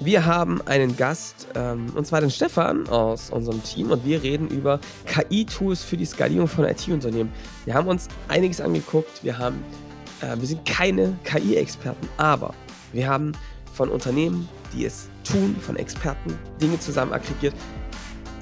[0.00, 4.48] Wir haben einen Gast, ähm, und zwar den Stefan aus unserem Team, und wir reden
[4.48, 7.32] über KI-Tools für die Skalierung von IT-Unternehmen.
[7.64, 9.24] Wir haben uns einiges angeguckt.
[9.24, 9.64] Wir haben,
[10.20, 12.54] äh, wir sind keine KI-Experten, aber
[12.92, 13.32] wir haben
[13.74, 17.54] von Unternehmen, die es tun, von Experten Dinge zusammen aggregiert,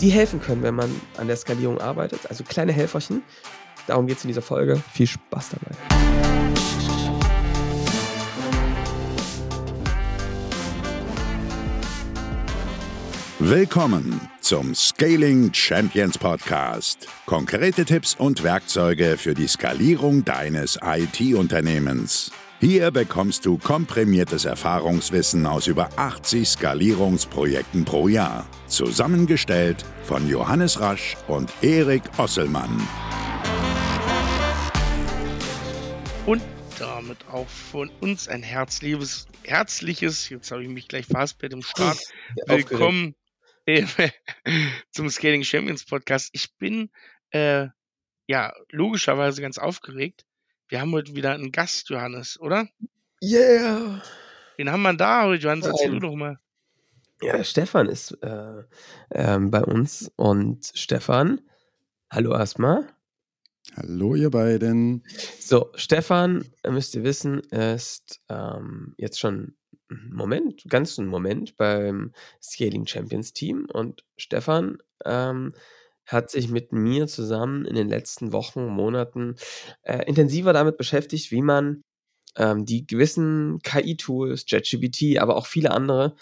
[0.01, 2.21] die helfen können, wenn man an der Skalierung arbeitet.
[2.29, 3.23] Also kleine Helferchen.
[3.87, 4.83] Darum geht es in dieser Folge.
[4.93, 6.46] Viel Spaß dabei.
[13.49, 17.07] Willkommen zum Scaling Champions Podcast.
[17.27, 22.33] Konkrete Tipps und Werkzeuge für die Skalierung deines IT-Unternehmens.
[22.59, 28.49] Hier bekommst du komprimiertes Erfahrungswissen aus über 80 Skalierungsprojekten pro Jahr.
[28.67, 32.89] Zusammengestellt von Johannes Rasch und Erik Osselmann.
[36.27, 36.43] Und
[36.81, 41.63] damit auch von uns ein herzliches, herzliches, jetzt habe ich mich gleich fast bei dem
[41.63, 42.01] Start,
[42.49, 43.15] willkommen
[44.93, 46.31] zum Scaling Champions Podcast.
[46.33, 46.91] Ich bin
[47.31, 47.67] äh,
[48.29, 50.25] ja logischerweise ganz aufgeregt.
[50.69, 52.69] Wir haben heute wieder einen Gast, Johannes, oder?
[53.23, 54.03] Yeah!
[54.57, 55.67] Wen haben wir da heute, Johannes?
[55.67, 56.39] Erzähl du doch mal.
[57.23, 58.63] Ja, Stefan ist äh,
[59.11, 61.41] ähm, bei uns und Stefan,
[62.11, 62.87] hallo erstmal.
[63.75, 65.05] Hallo ihr beiden.
[65.41, 69.57] So, Stefan, müsst ihr wissen, ist ähm, jetzt schon
[69.89, 75.53] Moment, ganz einen Moment beim Scaling Champions Team und Stefan ähm,
[76.07, 79.37] hat sich mit mir zusammen in den letzten Wochen, Monaten
[79.83, 81.83] äh, intensiver damit beschäftigt, wie man
[82.37, 86.15] ähm, die gewissen KI-Tools, JetGPT, aber auch viele andere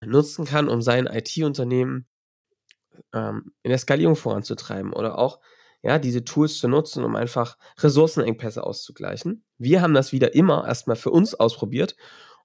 [0.00, 2.06] nutzen kann, um sein IT-Unternehmen
[3.12, 5.40] ähm, in der Skalierung voranzutreiben oder auch
[5.82, 9.44] ja, diese Tools zu nutzen, um einfach Ressourcenengpässe auszugleichen.
[9.58, 11.96] Wir haben das wieder immer erstmal für uns ausprobiert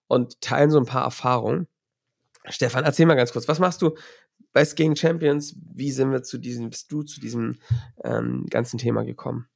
[0.07, 1.67] und teilen so ein paar Erfahrungen.
[2.49, 3.95] Stefan, erzähl mal ganz kurz, was machst du
[4.53, 5.55] bei Skating Champions?
[5.73, 7.57] Wie sind wir zu diesem, bist du zu diesem
[8.03, 9.47] ähm, ganzen Thema gekommen?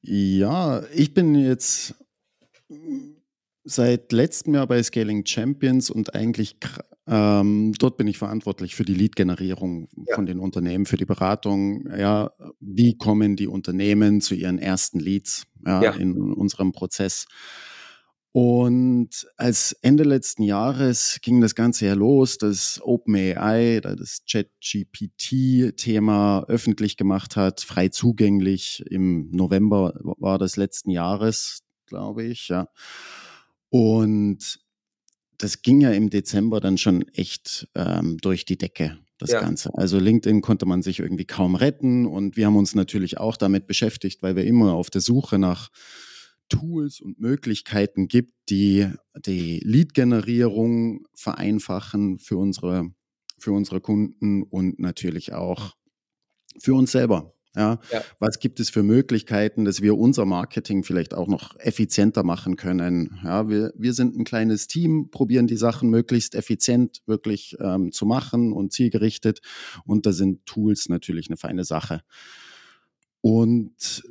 [0.00, 1.94] Ja, ich bin jetzt
[3.64, 6.56] seit letztem Jahr bei Scaling Champions und eigentlich
[7.06, 10.14] ähm, dort bin ich verantwortlich für die Lead-Generierung ja.
[10.14, 11.86] von den Unternehmen, für die Beratung.
[11.96, 15.90] Ja, wie kommen die Unternehmen zu ihren ersten Leads ja, ja.
[15.92, 17.26] in unserem Prozess?
[18.36, 26.96] Und als Ende letzten Jahres ging das Ganze ja los, dass OpenAI, das ChatGPT-Thema öffentlich
[26.96, 28.82] gemacht hat, frei zugänglich.
[28.90, 32.66] Im November war das letzten Jahres, glaube ich, ja.
[33.68, 34.58] Und
[35.38, 39.40] das ging ja im Dezember dann schon echt ähm, durch die Decke das ja.
[39.40, 39.72] Ganze.
[39.78, 43.68] Also LinkedIn konnte man sich irgendwie kaum retten und wir haben uns natürlich auch damit
[43.68, 45.70] beschäftigt, weil wir immer auf der Suche nach
[46.48, 48.88] Tools und Möglichkeiten gibt, die
[49.26, 52.90] die Lead-Generierung vereinfachen für unsere,
[53.38, 55.74] für unsere Kunden und natürlich auch
[56.58, 57.34] für uns selber.
[57.56, 62.24] Ja, ja, was gibt es für Möglichkeiten, dass wir unser Marketing vielleicht auch noch effizienter
[62.24, 63.20] machen können?
[63.22, 68.06] Ja, wir, wir sind ein kleines Team, probieren die Sachen möglichst effizient wirklich ähm, zu
[68.06, 69.40] machen und zielgerichtet.
[69.84, 72.00] Und da sind Tools natürlich eine feine Sache.
[73.20, 74.02] Und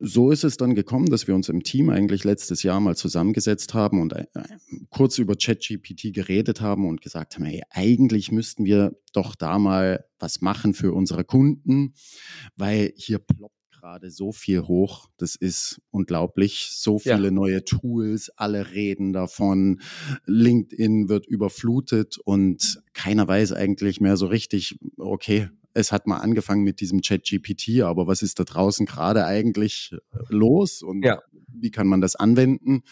[0.00, 3.74] so ist es dann gekommen, dass wir uns im Team eigentlich letztes Jahr mal zusammengesetzt
[3.74, 4.26] haben und äh,
[4.90, 10.04] kurz über ChatGPT geredet haben und gesagt haben, hey, eigentlich müssten wir doch da mal
[10.18, 11.94] was machen für unsere Kunden,
[12.56, 15.08] weil hier ploppt gerade so viel hoch.
[15.16, 16.70] Das ist unglaublich.
[16.72, 17.30] So viele ja.
[17.30, 19.80] neue Tools, alle reden davon.
[20.26, 26.64] LinkedIn wird überflutet und keiner weiß eigentlich mehr so richtig, okay, es hat mal angefangen
[26.64, 31.22] mit diesem Chat-GPT, aber was ist da draußen gerade eigentlich äh, los und ja.
[31.46, 32.82] wie kann man das anwenden?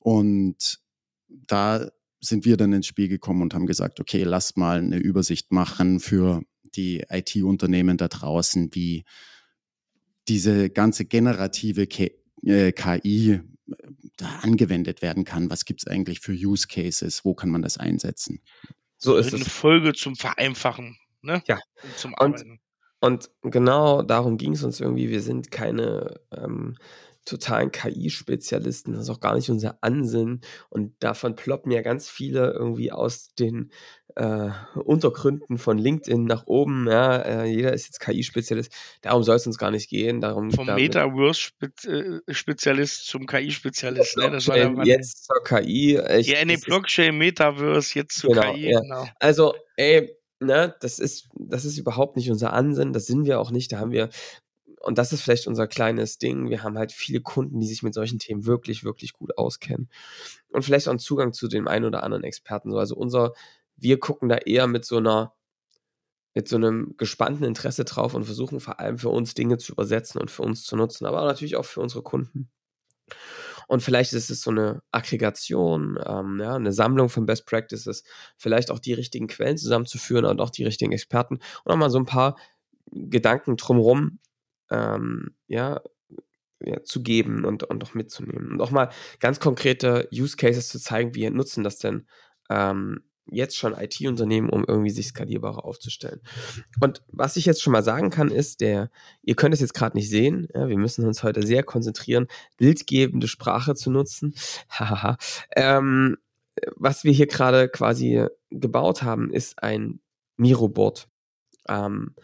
[0.00, 0.80] Und
[1.28, 1.88] da
[2.20, 6.00] sind wir dann ins Spiel gekommen und haben gesagt, okay, lasst mal eine Übersicht machen
[6.00, 6.42] für
[6.74, 9.04] die IT-Unternehmen da draußen, wie
[10.28, 12.12] diese ganze generative KI
[12.44, 13.40] äh,
[14.16, 15.50] da angewendet werden kann.
[15.50, 17.24] Was gibt es eigentlich für Use Cases?
[17.24, 18.40] Wo kann man das einsetzen?
[18.98, 19.52] So ist eine es.
[19.52, 21.42] Folge zum Vereinfachen ne?
[21.46, 21.58] Ja.
[21.96, 22.60] Zum Arbeiten.
[23.00, 25.10] Und, und genau darum ging es uns irgendwie.
[25.10, 26.76] Wir sind keine ähm,
[27.24, 28.92] totalen KI-Spezialisten.
[28.92, 30.40] Das ist auch gar nicht unser Ansinn.
[30.68, 33.70] Und davon ploppen ja ganz viele irgendwie aus den
[34.16, 36.88] äh, Untergründen von LinkedIn nach oben.
[36.88, 38.72] Ja, äh, jeder ist jetzt KI-Spezialist.
[39.00, 40.20] Darum soll es uns gar nicht gehen.
[40.20, 44.16] Darum, Vom Metaverse-Spezialist äh, zum KI-Spezialist.
[44.16, 44.28] Ne?
[44.30, 46.00] Das war ja jetzt zur KI.
[46.18, 48.70] Ich, ja, in den Blockchain, Metaverse, jetzt zur genau, KI.
[48.70, 48.80] Ja.
[48.80, 49.06] Genau.
[49.20, 50.10] Also, ey,
[50.42, 53.72] ne, das ist, das ist überhaupt nicht unser Ansinn, das sind wir auch nicht.
[53.72, 54.10] Da haben wir,
[54.80, 57.94] und das ist vielleicht unser kleines Ding, wir haben halt viele Kunden, die sich mit
[57.94, 59.88] solchen Themen wirklich, wirklich gut auskennen.
[60.52, 62.70] und vielleicht auch einen Zugang zu dem einen oder anderen Experten.
[62.72, 63.34] So, also unser,
[63.76, 65.34] wir gucken da eher mit so einer,
[66.34, 70.20] mit so einem gespannten Interesse drauf und versuchen vor allem für uns Dinge zu übersetzen
[70.20, 72.50] und für uns zu nutzen, aber natürlich auch für unsere Kunden.
[73.72, 78.04] Und vielleicht ist es so eine Aggregation, ähm, ja, eine Sammlung von Best Practices,
[78.36, 81.96] vielleicht auch die richtigen Quellen zusammenzuführen und auch die richtigen Experten und auch mal so
[81.96, 82.36] ein paar
[82.90, 84.18] Gedanken drumherum
[84.70, 85.80] ähm, ja,
[86.62, 88.52] ja, zu geben und, und auch mitzunehmen.
[88.52, 88.90] Und auch mal
[89.20, 92.06] ganz konkrete Use Cases zu zeigen, wie nutzen das denn
[92.50, 96.20] ähm, jetzt schon IT-Unternehmen, um irgendwie sich skalierbarer aufzustellen.
[96.80, 98.90] Und was ich jetzt schon mal sagen kann, ist, der,
[99.22, 102.26] ihr könnt es jetzt gerade nicht sehen, ja, wir müssen uns heute sehr konzentrieren,
[102.56, 104.34] bildgebende Sprache zu nutzen.
[105.56, 106.16] ähm,
[106.76, 110.00] was wir hier gerade quasi gebaut haben, ist ein
[110.36, 111.08] Miro-Board.
[111.68, 112.14] Ähm,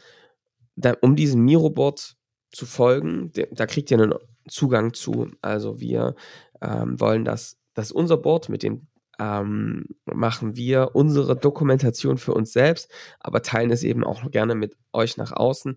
[0.76, 2.16] da, um diesem Miro-Board
[2.50, 4.14] zu folgen, de, da kriegt ihr einen
[4.48, 5.30] Zugang zu.
[5.42, 6.14] Also wir
[6.60, 8.86] ähm, wollen, dass, dass unser Board mit dem
[9.18, 14.76] ähm, machen wir unsere Dokumentation für uns selbst, aber teilen es eben auch gerne mit
[14.92, 15.76] euch nach außen.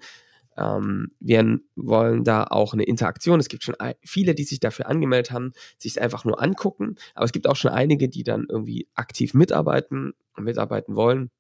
[0.58, 3.40] Ähm, wir wollen da auch eine Interaktion.
[3.40, 7.26] Es gibt schon viele, die sich dafür angemeldet haben, sich es einfach nur angucken, aber
[7.26, 11.32] es gibt auch schon einige, die dann irgendwie aktiv mitarbeiten und mitarbeiten wollen.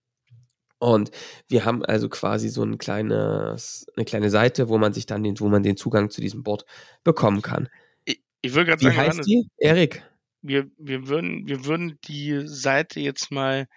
[0.80, 1.12] Und
[1.48, 5.40] wir haben also quasi so ein kleines, eine kleine Seite, wo man sich dann den,
[5.40, 6.66] wo man den Zugang zu diesem Board
[7.04, 7.70] bekommen kann.
[8.04, 9.48] Ich, ich will gerade sagen, heißt die?
[9.58, 10.04] Erik?
[10.42, 13.68] Wir, wir, würden, wir würden die Seite jetzt mal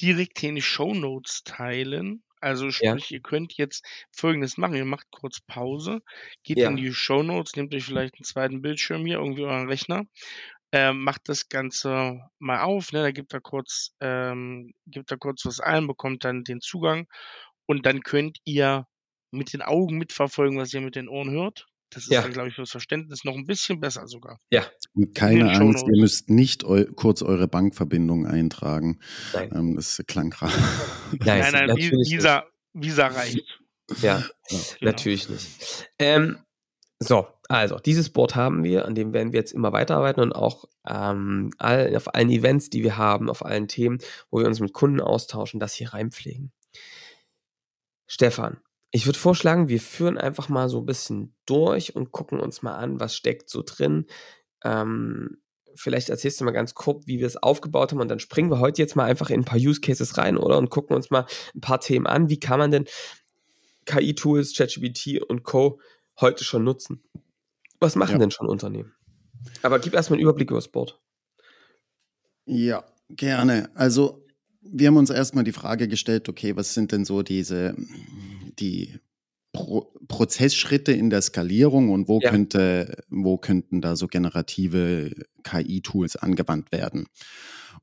[0.00, 2.22] direkt hier in die Show Notes teilen.
[2.40, 3.16] Also sprich, ja.
[3.16, 4.74] ihr könnt jetzt folgendes machen.
[4.74, 6.02] Ihr macht kurz Pause,
[6.44, 6.68] geht ja.
[6.68, 10.04] in die Show Notes, nehmt euch vielleicht einen zweiten Bildschirm hier, irgendwie euren Rechner,
[10.72, 13.02] äh, macht das Ganze mal auf, ne?
[13.02, 17.08] da gibt er kurz, ähm, gibt er kurz was ein, bekommt dann den Zugang
[17.66, 18.86] und dann könnt ihr
[19.30, 21.66] mit den Augen mitverfolgen, was ihr mit den Ohren hört.
[21.90, 22.22] Das ist ja.
[22.22, 24.40] dann, glaube ich, fürs Verständnis noch ein bisschen besser sogar.
[24.50, 24.64] Ja.
[24.94, 28.98] Und keine Angst, ihr müsst nicht eu kurz eure Bankverbindung eintragen.
[29.32, 29.50] Nein.
[29.54, 30.52] Ähm, das klang gerade.
[31.24, 33.60] Nein, nein, nein Visa, Visa reicht.
[34.02, 34.24] Ja, ja.
[34.48, 34.62] Genau.
[34.80, 35.88] natürlich nicht.
[35.98, 36.38] Ähm,
[36.98, 40.64] so, also dieses Board haben wir, an dem werden wir jetzt immer weiterarbeiten und auch
[40.86, 43.98] ähm, all, auf allen Events, die wir haben, auf allen Themen,
[44.30, 46.52] wo wir uns mit Kunden austauschen, das hier reinpflegen.
[48.06, 48.58] Stefan,
[48.90, 52.76] ich würde vorschlagen, wir führen einfach mal so ein bisschen durch und gucken uns mal
[52.76, 54.06] an, was steckt so drin.
[54.64, 55.38] Ähm,
[55.74, 58.60] vielleicht erzählst du mal ganz kurz, wie wir es aufgebaut haben und dann springen wir
[58.60, 60.58] heute jetzt mal einfach in ein paar Use Cases rein, oder?
[60.58, 62.30] Und gucken uns mal ein paar Themen an.
[62.30, 62.86] Wie kann man denn
[63.86, 65.80] KI-Tools, ChatGPT und Co.
[66.20, 67.02] heute schon nutzen?
[67.78, 68.18] Was machen ja.
[68.18, 68.94] denn schon Unternehmen?
[69.62, 71.00] Aber gib erstmal einen Überblick über das Board.
[72.46, 73.70] Ja, gerne.
[73.74, 74.25] Also,
[74.72, 77.74] wir haben uns erstmal die Frage gestellt, okay, was sind denn so diese
[78.58, 78.94] die
[79.52, 82.30] Pro Prozessschritte in der Skalierung und wo ja.
[82.30, 85.10] könnte, wo könnten da so generative
[85.42, 87.06] KI-Tools angewandt werden?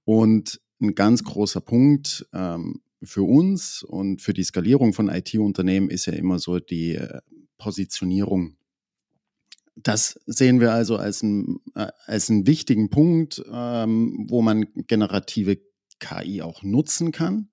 [0.06, 6.06] Und ein ganz großer Punkt ähm, für uns und für die Skalierung von IT-Unternehmen ist
[6.06, 7.20] ja immer so die äh,
[7.58, 8.56] Positionierung.
[9.76, 15.58] Das sehen wir also als, ein, äh, als einen wichtigen Punkt, ähm, wo man generative
[16.04, 17.50] KI auch nutzen kann.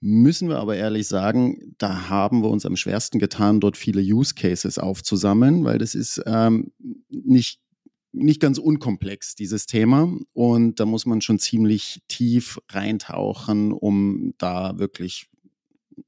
[0.00, 4.34] Müssen wir aber ehrlich sagen, da haben wir uns am schwersten getan, dort viele Use
[4.34, 6.72] Cases aufzusammeln, weil das ist ähm,
[7.08, 7.60] nicht,
[8.12, 10.12] nicht ganz unkomplex, dieses Thema.
[10.32, 15.28] Und da muss man schon ziemlich tief reintauchen, um da wirklich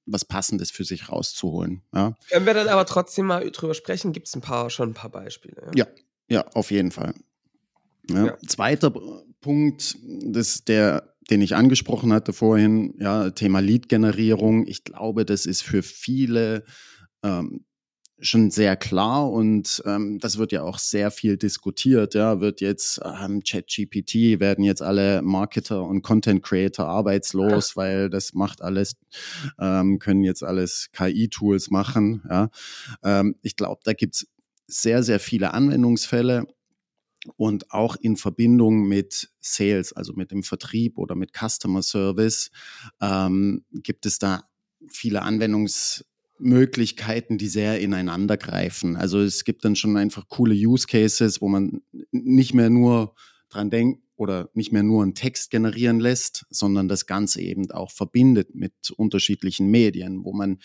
[0.04, 1.82] was Passendes für sich rauszuholen.
[1.94, 2.14] Ja.
[2.30, 4.12] Können wir dann aber trotzdem mal drüber sprechen?
[4.12, 5.70] Gibt es ein paar, schon ein paar Beispiele?
[5.74, 5.86] Ja,
[6.28, 7.14] ja, ja auf jeden Fall.
[8.10, 8.36] Ja.
[8.46, 8.92] Zweiter
[9.40, 14.66] Punkt, das der den ich angesprochen hatte vorhin, ja, Thema Lead-Generierung.
[14.66, 16.64] Ich glaube, das ist für viele
[17.22, 17.64] ähm,
[18.20, 22.14] schon sehr klar und ähm, das wird ja auch sehr viel diskutiert.
[22.14, 28.34] Ja, wird jetzt ähm, ChatGPT werden jetzt alle Marketer und Content Creator arbeitslos, weil das
[28.34, 28.96] macht alles,
[29.60, 32.22] ähm, können jetzt alles KI-Tools machen.
[32.28, 32.50] Ja,
[33.04, 34.26] ähm, ich glaube, da gibt's
[34.66, 36.46] sehr sehr viele Anwendungsfälle
[37.36, 42.50] und auch in Verbindung mit Sales, also mit dem Vertrieb oder mit Customer Service,
[43.00, 44.44] ähm, gibt es da
[44.88, 48.96] viele Anwendungsmöglichkeiten, die sehr ineinander greifen.
[48.96, 51.80] Also es gibt dann schon einfach coole Use Cases, wo man
[52.10, 53.14] nicht mehr nur
[53.48, 57.92] dran denkt, oder nicht mehr nur einen Text generieren lässt, sondern das Ganze eben auch
[57.92, 60.58] verbindet mit unterschiedlichen Medien, wo man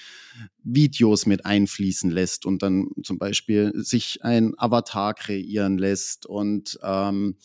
[0.64, 7.38] Videos mit einfließen lässt und dann zum Beispiel sich ein Avatar kreieren lässt und ähm,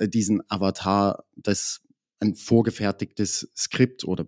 [0.00, 1.82] diesen Avatar das
[2.22, 4.24] ein vorgefertigtes Skript oder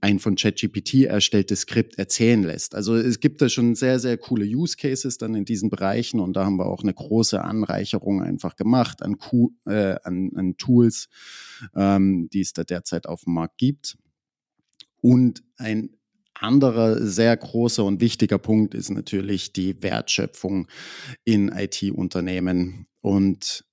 [0.00, 2.74] ein von ChatGPT erstelltes Skript erzählen lässt.
[2.74, 6.34] Also es gibt da schon sehr, sehr coole Use Cases dann in diesen Bereichen und
[6.34, 11.08] da haben wir auch eine große Anreicherung einfach gemacht an, Q, äh, an, an Tools,
[11.74, 13.96] ähm, die es da derzeit auf dem Markt gibt.
[15.00, 15.90] Und ein
[16.34, 20.66] anderer sehr großer und wichtiger Punkt ist natürlich die Wertschöpfung
[21.24, 22.86] in IT-Unternehmen.
[23.02, 23.64] Und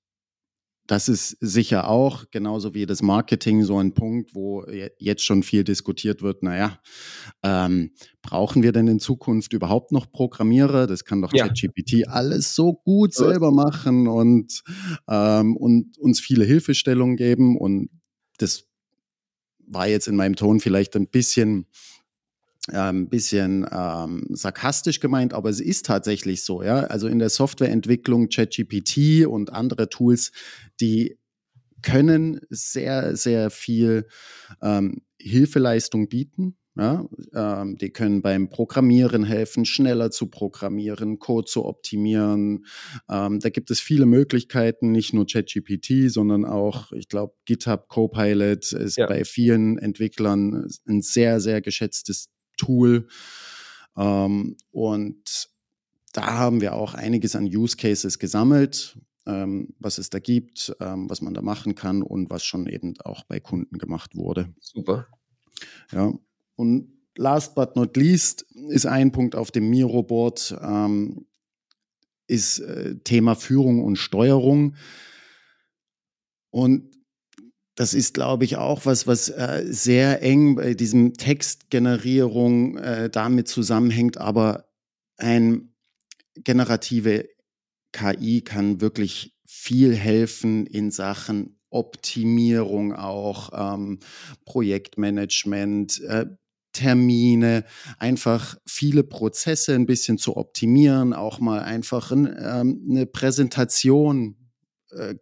[0.87, 4.65] das ist sicher auch, genauso wie das Marketing, so ein Punkt, wo
[4.97, 6.79] jetzt schon viel diskutiert wird, naja,
[7.43, 7.91] ähm,
[8.21, 10.87] brauchen wir denn in Zukunft überhaupt noch Programmierer?
[10.87, 11.47] Das kann doch ja.
[11.47, 14.63] ChatGPT alles so gut selber machen und,
[15.09, 17.57] ähm, und uns viele Hilfestellungen geben.
[17.57, 17.89] Und
[18.37, 18.65] das
[19.67, 21.67] war jetzt in meinem Ton vielleicht ein bisschen
[22.67, 26.81] ein ähm, bisschen ähm, sarkastisch gemeint, aber es ist tatsächlich so, ja.
[26.81, 30.31] Also in der Softwareentwicklung ChatGPT und andere Tools,
[30.81, 31.17] die
[31.81, 34.07] können sehr, sehr viel
[34.61, 36.57] ähm, Hilfeleistung bieten.
[36.79, 42.67] Ja, ähm, die können beim Programmieren helfen, schneller zu programmieren, Code zu optimieren.
[43.09, 48.73] Ähm, da gibt es viele Möglichkeiten, nicht nur ChatGPT, sondern auch, ich glaube, GitHub Copilot
[48.73, 49.07] ist ja.
[49.07, 53.07] bei vielen Entwicklern ein sehr, sehr geschätztes Tool.
[53.95, 55.49] Ähm, und
[56.13, 61.09] da haben wir auch einiges an Use Cases gesammelt, ähm, was es da gibt, ähm,
[61.09, 64.53] was man da machen kann und was schon eben auch bei Kunden gemacht wurde.
[64.59, 65.07] Super.
[65.91, 66.13] Ja,
[66.55, 71.25] und last but not least ist ein Punkt auf dem Miro-Board, ähm,
[72.27, 74.75] ist äh, Thema Führung und Steuerung.
[76.49, 76.96] Und
[77.77, 83.47] das ist, glaube ich, auch was, was äh, sehr eng bei diesem Textgenerierung äh, damit
[83.47, 84.17] zusammenhängt.
[84.17, 84.67] Aber
[85.17, 85.75] ein
[86.35, 87.29] generative
[87.91, 93.99] KI kann wirklich viel helfen in Sachen Optimierung auch, ähm,
[94.45, 96.25] Projektmanagement, äh,
[96.73, 97.63] Termine,
[97.99, 104.46] einfach viele Prozesse ein bisschen zu optimieren, auch mal einfach ein, ähm, eine Präsentation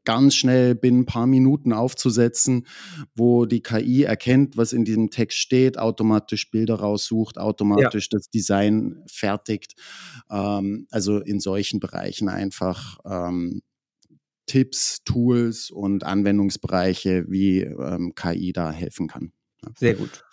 [0.03, 2.67] ganz schnell binnen ein paar Minuten aufzusetzen,
[3.15, 8.17] wo die KI erkennt, was in diesem Text steht, automatisch Bilder raussucht, automatisch ja.
[8.17, 9.75] das Design fertigt.
[10.29, 13.61] Ähm, also in solchen Bereichen einfach ähm,
[14.45, 19.31] Tipps, Tools und Anwendungsbereiche, wie ähm, KI da helfen kann.
[19.75, 20.23] Sehr gut.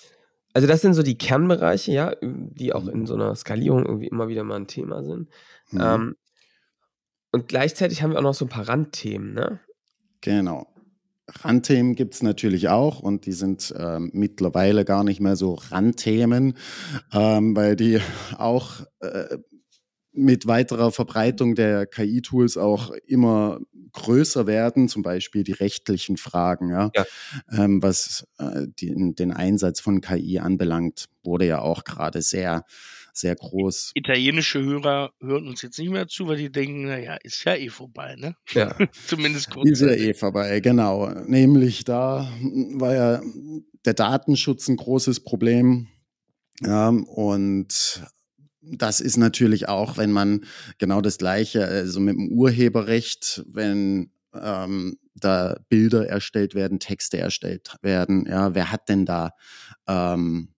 [0.55, 4.29] Also das sind so die Kernbereiche, ja, die auch in so einer Skalierung irgendwie immer
[4.29, 5.31] wieder mal ein Thema sind.
[5.71, 5.81] Mhm.
[7.33, 9.61] Und gleichzeitig haben wir auch noch so ein paar Randthemen, ne?
[10.21, 10.67] Genau.
[11.29, 16.57] Randthemen gibt es natürlich auch und die sind ähm, mittlerweile gar nicht mehr so Randthemen,
[17.12, 18.01] ähm, weil die
[18.39, 19.39] auch äh,
[20.12, 23.61] mit weiterer Verbreitung der KI-Tools auch immer
[23.92, 27.04] größer werden, zum Beispiel die rechtlichen Fragen, ja, ja.
[27.50, 32.64] Ähm, was äh, die, den Einsatz von KI anbelangt, wurde ja auch gerade sehr
[33.14, 33.92] sehr groß.
[33.95, 37.69] Italienische Hörer hören uns jetzt nicht mehr zu, weil die denken, naja, ist ja eh
[37.69, 38.37] vorbei, ne?
[38.52, 38.75] Ja.
[39.07, 39.69] Zumindest kurz.
[39.69, 41.09] Ist ja eh vorbei, genau.
[41.26, 42.33] Nämlich da
[42.75, 43.21] war ja
[43.85, 45.88] der Datenschutz ein großes Problem.
[46.62, 48.02] Ja, und
[48.62, 50.45] das ist natürlich auch, wenn man
[50.78, 57.76] genau das Gleiche, also mit dem Urheberrecht, wenn ähm, da Bilder erstellt werden, Texte erstellt
[57.83, 59.33] werden, ja, wer hat denn da
[59.88, 60.54] ähm,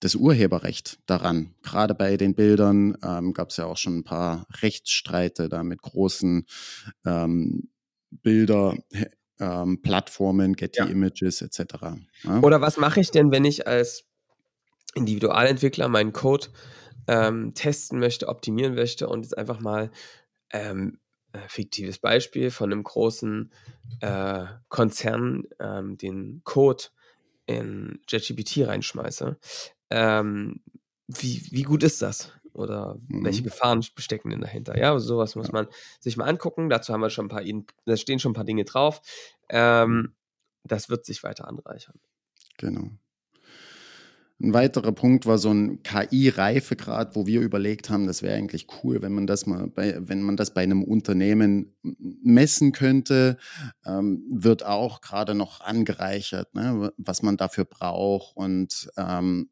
[0.00, 1.54] das Urheberrecht daran.
[1.62, 5.80] Gerade bei den Bildern ähm, gab es ja auch schon ein paar Rechtsstreite da mit
[5.80, 6.46] großen
[7.04, 7.70] ähm,
[8.10, 8.76] Bilder.
[9.38, 10.86] Ähm, Plattformen, Getty ja.
[10.86, 11.60] Images etc.
[12.22, 12.40] Ja?
[12.40, 14.06] Oder was mache ich denn, wenn ich als
[14.94, 16.46] Individualentwickler meinen Code
[17.08, 19.90] ähm, testen möchte, optimieren möchte und jetzt einfach mal
[20.52, 20.98] ähm,
[21.32, 23.52] äh, fiktives Beispiel von einem großen
[24.00, 26.84] äh, Konzern ähm, den Code
[27.46, 29.36] in JetGPT reinschmeiße.
[29.90, 30.60] Ähm,
[31.06, 32.32] wie, wie gut ist das?
[32.52, 33.24] Oder mhm.
[33.24, 34.78] welche Gefahren stecken denn dahinter?
[34.78, 35.68] Ja, also sowas muss man
[36.00, 36.70] sich mal angucken.
[36.70, 37.42] Dazu haben wir schon ein paar,
[37.84, 39.02] da stehen schon ein paar Dinge drauf.
[39.48, 40.14] Ähm, mhm.
[40.64, 42.00] das wird sich weiter anreichern.
[42.56, 42.90] Genau.
[44.38, 49.00] Ein weiterer Punkt war so ein KI-Reifegrad, wo wir überlegt haben, das wäre eigentlich cool,
[49.00, 53.38] wenn man das mal bei, wenn man das bei einem Unternehmen messen könnte,
[53.86, 59.48] ähm, wird auch gerade noch angereichert, ne, was man dafür braucht und ähm,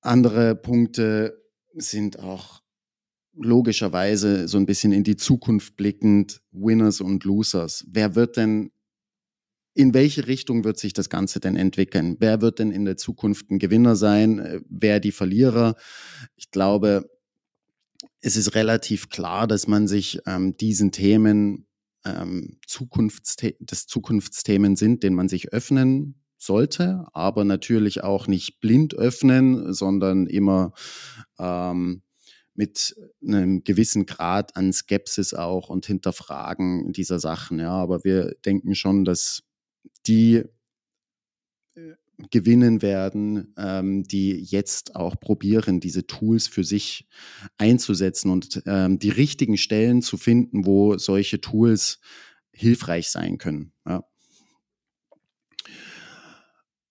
[0.00, 1.42] andere Punkte
[1.74, 2.62] sind auch
[3.34, 7.84] logischerweise so ein bisschen in die Zukunft blickend, Winners und Losers.
[7.88, 8.72] Wer wird denn,
[9.74, 12.16] in welche Richtung wird sich das Ganze denn entwickeln?
[12.18, 14.62] Wer wird denn in der Zukunft ein Gewinner sein?
[14.68, 15.76] Wer die Verlierer?
[16.36, 17.08] Ich glaube,
[18.20, 21.66] es ist relativ klar, dass man sich ähm, diesen Themen
[22.04, 28.94] ähm, Zukunftsth das Zukunftsthemen sind, denen man sich öffnen sollte, aber natürlich auch nicht blind
[28.94, 30.72] öffnen, sondern immer
[31.38, 32.02] ähm,
[32.54, 32.94] mit
[33.26, 37.58] einem gewissen Grad an Skepsis auch und Hinterfragen dieser Sachen.
[37.58, 39.42] Ja, aber wir denken schon, dass
[40.06, 40.44] die
[41.74, 41.94] äh,
[42.30, 47.08] gewinnen werden, ähm, die jetzt auch probieren, diese Tools für sich
[47.58, 52.00] einzusetzen und ähm, die richtigen Stellen zu finden, wo solche Tools
[52.52, 53.72] hilfreich sein können.
[53.86, 54.04] Ja.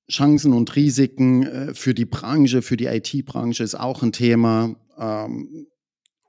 [0.09, 4.75] Chancen und Risiken äh, für die Branche, für die IT-Branche ist auch ein Thema.
[4.97, 5.67] Ähm,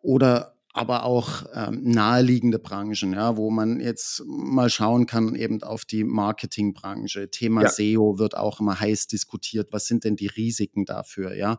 [0.02, 5.85] oder aber auch ähm, naheliegende Branchen, ja, wo man jetzt mal schauen kann, eben auf
[5.85, 7.31] die Marketingbranche.
[7.31, 7.69] Thema ja.
[7.69, 9.69] SEO wird auch immer heiß diskutiert.
[9.73, 11.59] Was sind denn die Risiken dafür, ja?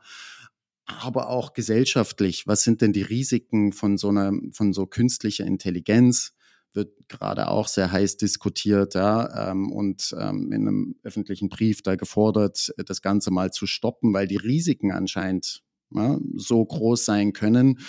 [0.85, 6.33] Aber auch gesellschaftlich, was sind denn die Risiken von so einer, von so künstlicher Intelligenz?
[6.73, 11.95] Wird gerade auch sehr heiß diskutiert, ja, ähm, und ähm, in einem öffentlichen Brief da
[11.95, 15.61] gefordert, das Ganze mal zu stoppen, weil die Risiken anscheinend
[15.95, 17.79] ja, so groß sein können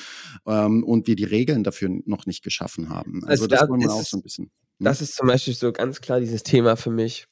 [0.46, 3.22] ähm, und wir die Regeln dafür noch nicht geschaffen haben.
[3.24, 4.44] Also, also das da wollen wir auch so ein bisschen.
[4.46, 4.84] Hm?
[4.84, 7.26] Das ist zum Beispiel so ganz klar dieses Thema für mich.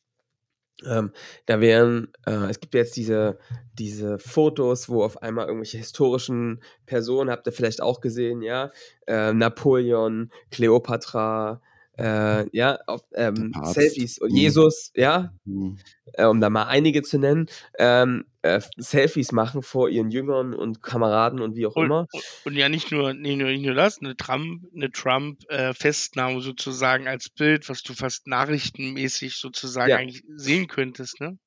[0.85, 1.12] Ähm,
[1.47, 3.38] da wären, äh, es gibt jetzt diese,
[3.75, 8.73] diese Fotos, wo auf einmal irgendwelche historischen Personen, habt ihr vielleicht auch gesehen, ja,
[9.07, 11.61] äh, Napoleon, Kleopatra,
[11.99, 14.37] äh, ja, auf, ähm, Selfies und mhm.
[14.37, 15.79] Jesus, ja, mhm.
[16.15, 17.47] äh, um da mal einige zu nennen,
[17.79, 22.07] ähm, äh, Selfies machen vor ihren Jüngern und Kameraden und wie auch und, immer.
[22.13, 26.43] Und, und, ja, nicht nur, nicht nur, nicht nur das, eine Trump, eine Trump-Festnahme äh,
[26.43, 29.97] sozusagen als Bild, was du fast nachrichtenmäßig sozusagen ja.
[29.97, 31.39] eigentlich sehen könntest, ne?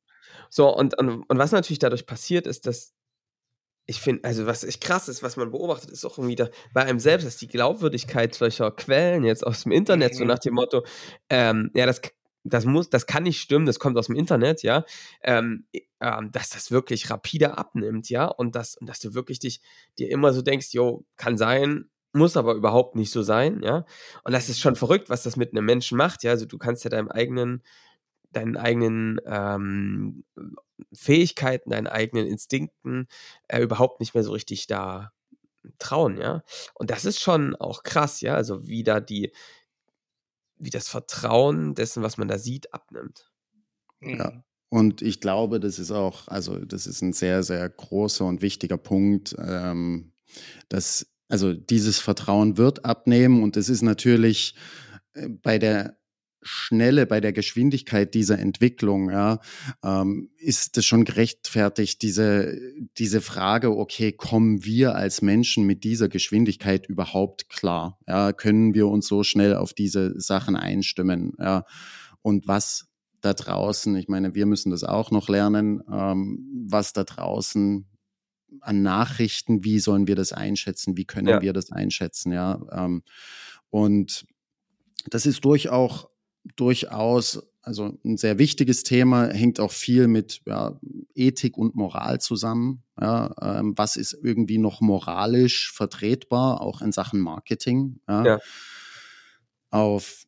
[0.50, 2.95] So, und, und, und was natürlich dadurch passiert, ist, dass
[3.86, 6.84] ich finde, also was echt krass ist, was man beobachtet, ist auch irgendwie da, bei
[6.84, 10.18] einem selbst, dass die Glaubwürdigkeit solcher Quellen jetzt aus dem Internet, mhm.
[10.18, 10.84] so nach dem Motto,
[11.30, 12.02] ähm, ja, das,
[12.44, 14.86] das muss, das kann nicht stimmen, das kommt aus dem Internet, ja,
[15.24, 15.66] ähm,
[16.00, 19.62] ähm, dass das wirklich rapide abnimmt, ja, und das, und dass du wirklich dich,
[20.00, 23.86] dir immer so denkst, jo, kann sein, muss aber überhaupt nicht so sein, ja,
[24.24, 26.84] und das ist schon verrückt, was das mit einem Menschen macht, ja, also du kannst
[26.84, 27.62] ja deinem eigenen
[28.36, 30.24] deinen eigenen ähm,
[30.94, 33.08] Fähigkeiten, deinen eigenen Instinkten
[33.48, 35.12] äh, überhaupt nicht mehr so richtig da
[35.80, 36.44] trauen, ja.
[36.74, 39.32] Und das ist schon auch krass, ja, also wie da die,
[40.58, 43.32] wie das Vertrauen dessen, was man da sieht, abnimmt.
[44.02, 44.44] Ja.
[44.70, 48.78] Und ich glaube, das ist auch, also das ist ein sehr, sehr großer und wichtiger
[48.78, 50.12] Punkt, ähm,
[50.70, 54.56] dass, also dieses Vertrauen wird abnehmen und es ist natürlich
[55.14, 55.98] äh, bei der
[56.48, 59.40] Schnelle, bei der Geschwindigkeit dieser Entwicklung, ja,
[59.84, 62.60] ähm, ist es schon gerechtfertigt, diese,
[62.98, 68.00] diese Frage, okay, kommen wir als Menschen mit dieser Geschwindigkeit überhaupt klar?
[68.08, 71.34] Ja, können wir uns so schnell auf diese Sachen einstimmen?
[71.40, 71.66] Ja,
[72.22, 72.88] und was
[73.22, 77.88] da draußen, ich meine, wir müssen das auch noch lernen, ähm, was da draußen
[78.62, 81.42] an Nachrichten, wie sollen wir das einschätzen, wie können ja.
[81.42, 83.02] wir das einschätzen, ja, ähm,
[83.72, 84.26] und
[85.10, 86.08] das ist durchaus
[86.56, 90.80] durchaus, also ein sehr wichtiges Thema, hängt auch viel mit ja,
[91.16, 92.84] Ethik und Moral zusammen.
[93.00, 98.00] Ja, ähm, was ist irgendwie noch moralisch vertretbar, auch in Sachen Marketing?
[98.08, 98.26] Ja.
[98.26, 98.40] ja.
[99.72, 100.26] Auf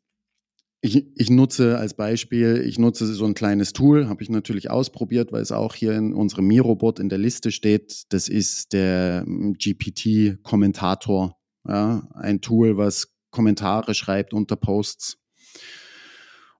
[0.82, 5.32] ich, ich, nutze als Beispiel, ich nutze so ein kleines Tool, habe ich natürlich ausprobiert,
[5.32, 8.06] weil es auch hier in unserem Mirobot in der Liste steht.
[8.10, 11.36] Das ist der hm, GPT-Kommentator,
[11.68, 15.18] ja, ein Tool, was Kommentare schreibt unter Posts.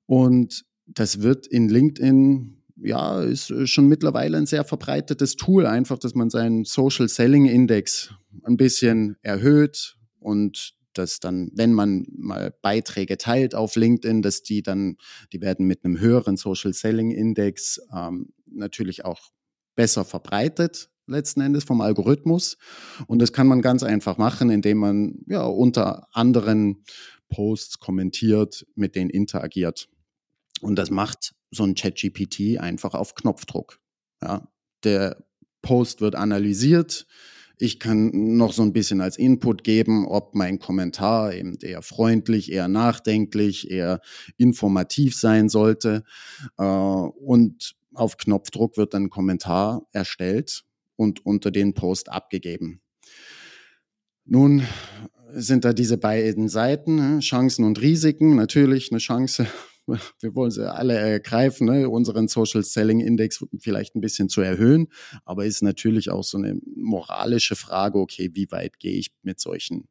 [0.08, 5.98] Und das wird in LinkedIn ja, ist äh, schon mittlerweile ein sehr verbreitetes Tool, einfach,
[5.98, 12.54] dass man seinen Social Selling Index ein bisschen erhöht und dass dann, wenn man mal
[12.62, 14.98] Beiträge teilt auf LinkedIn, dass die dann,
[15.32, 19.20] die werden mit einem höheren Social Selling Index ähm, natürlich auch
[19.76, 22.58] besser verbreitet, letzten Endes vom Algorithmus.
[23.06, 26.84] Und das kann man ganz einfach machen, indem man ja unter anderen
[27.30, 29.90] Posts kommentiert, mit denen interagiert.
[30.62, 33.80] Und das macht so ein ChatGPT einfach auf Knopfdruck.
[34.22, 34.48] Ja,
[34.84, 35.24] der
[35.62, 37.06] Post wird analysiert.
[37.60, 42.52] Ich kann noch so ein bisschen als Input geben, ob mein Kommentar eben eher freundlich,
[42.52, 44.00] eher nachdenklich, eher
[44.38, 46.04] informativ sein sollte.
[46.58, 50.66] Äh, und auf Knopfdruck wird dann ein Kommentar erstellt
[50.96, 52.82] und unter den Post abgegeben.
[54.26, 54.64] Nun
[55.34, 58.36] sind da diese beiden Seiten, ne, Chancen und Risiken.
[58.36, 59.48] Natürlich eine Chance
[60.20, 64.88] wir wollen sie alle ergreifen, ne, unseren Social Selling Index vielleicht ein bisschen zu erhöhen.
[65.26, 69.88] Aber ist natürlich auch so eine moralische Frage, okay, wie weit gehe ich mit solchen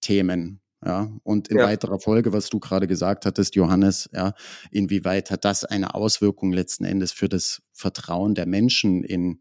[0.00, 0.60] Themen?
[0.84, 1.64] Ja, und in ja.
[1.64, 4.34] weiterer Folge, was du gerade gesagt hattest, Johannes, ja,
[4.70, 9.40] inwieweit hat das eine Auswirkung letzten Endes für das Vertrauen der Menschen in,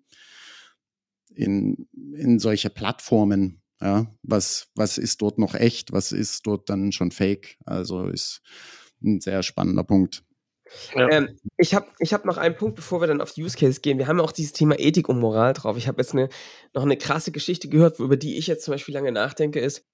[1.36, 3.62] in, in solche Plattformen?
[3.82, 5.91] Ja, was, was ist dort noch echt?
[5.91, 7.58] Was ist dort dann schon fake?
[7.65, 8.41] Also ist
[9.06, 10.24] ein sehr spannender Punkt.
[10.96, 11.10] Ja.
[11.10, 13.82] Ähm, ich habe ich hab noch einen Punkt, bevor wir dann auf die Use Case
[13.82, 13.98] gehen.
[13.98, 15.78] Wir haben ja auch dieses Thema Ethik und Moral drauf.
[15.78, 16.30] Ich habe jetzt eine,
[16.74, 19.86] noch eine krasse Geschichte gehört, über die ich jetzt zum Beispiel lange nachdenke, ist,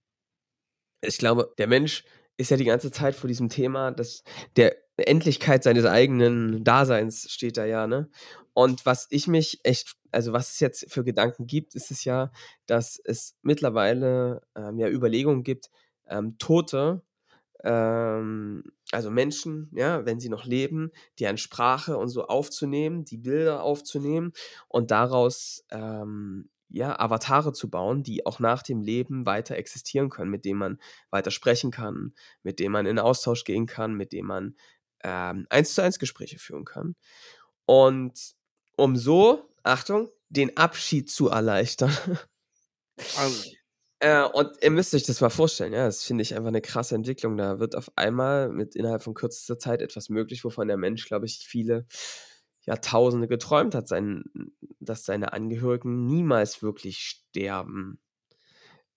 [1.01, 2.03] ich glaube, der Mensch
[2.37, 4.23] ist ja die ganze Zeit vor diesem Thema, dass
[4.55, 8.09] der Endlichkeit seines eigenen Daseins steht da ja, ne?
[8.53, 12.31] Und was ich mich echt, also was es jetzt für Gedanken gibt, ist es ja,
[12.65, 15.69] dass es mittlerweile ähm, ja Überlegungen gibt,
[16.07, 17.01] ähm, Tote
[17.63, 23.63] ähm, also Menschen, ja, wenn sie noch leben, deren Sprache und so aufzunehmen, die Bilder
[23.63, 24.33] aufzunehmen
[24.67, 30.31] und daraus ähm, ja, Avatare zu bauen, die auch nach dem Leben weiter existieren können,
[30.31, 34.27] mit denen man weiter sprechen kann, mit denen man in Austausch gehen kann, mit denen
[34.27, 34.55] man
[35.03, 36.95] ähm, eins zu eins Gespräche führen kann.
[37.65, 38.35] Und
[38.77, 41.95] um so, Achtung, den Abschied zu erleichtern.
[43.17, 43.51] Also,
[44.01, 46.95] äh, und ihr müsst euch das mal vorstellen, ja, das finde ich einfach eine krasse
[46.95, 47.37] Entwicklung.
[47.37, 51.27] Da wird auf einmal mit innerhalb von kürzester Zeit etwas möglich, wovon der Mensch, glaube
[51.27, 51.85] ich, viele
[52.65, 54.23] Jahrtausende geträumt hat, sein,
[54.79, 57.99] dass seine Angehörigen niemals wirklich sterben.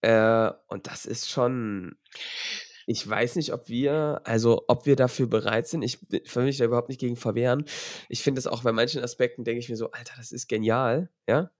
[0.00, 1.96] Äh, und das ist schon.
[2.86, 5.82] Ich weiß nicht, ob wir, also ob wir dafür bereit sind.
[5.82, 7.66] Ich will mich da überhaupt nicht gegen verwehren.
[8.08, 11.10] Ich finde es auch bei manchen Aspekten, denke ich mir so, Alter, das ist genial,
[11.28, 11.50] ja.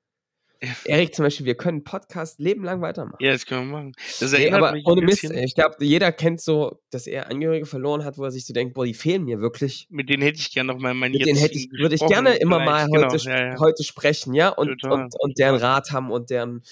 [0.84, 3.16] Erik zum Beispiel, wir können Podcast lebenlang weitermachen.
[3.20, 3.92] Ja, das können wir machen.
[4.20, 8.18] Das nee, aber ohne Mist, ich glaube, jeder kennt so, dass er Angehörige verloren hat,
[8.18, 9.86] wo er sich so denkt, boah, die fehlen mir wirklich.
[9.90, 12.34] Mit denen hätte ich gerne noch mal meine Mit denen hätte ich, würde ich gerne
[12.36, 13.58] immer mal genau, heute, ja, ja.
[13.58, 16.62] heute sprechen, ja, und, und, und deren Rat haben und deren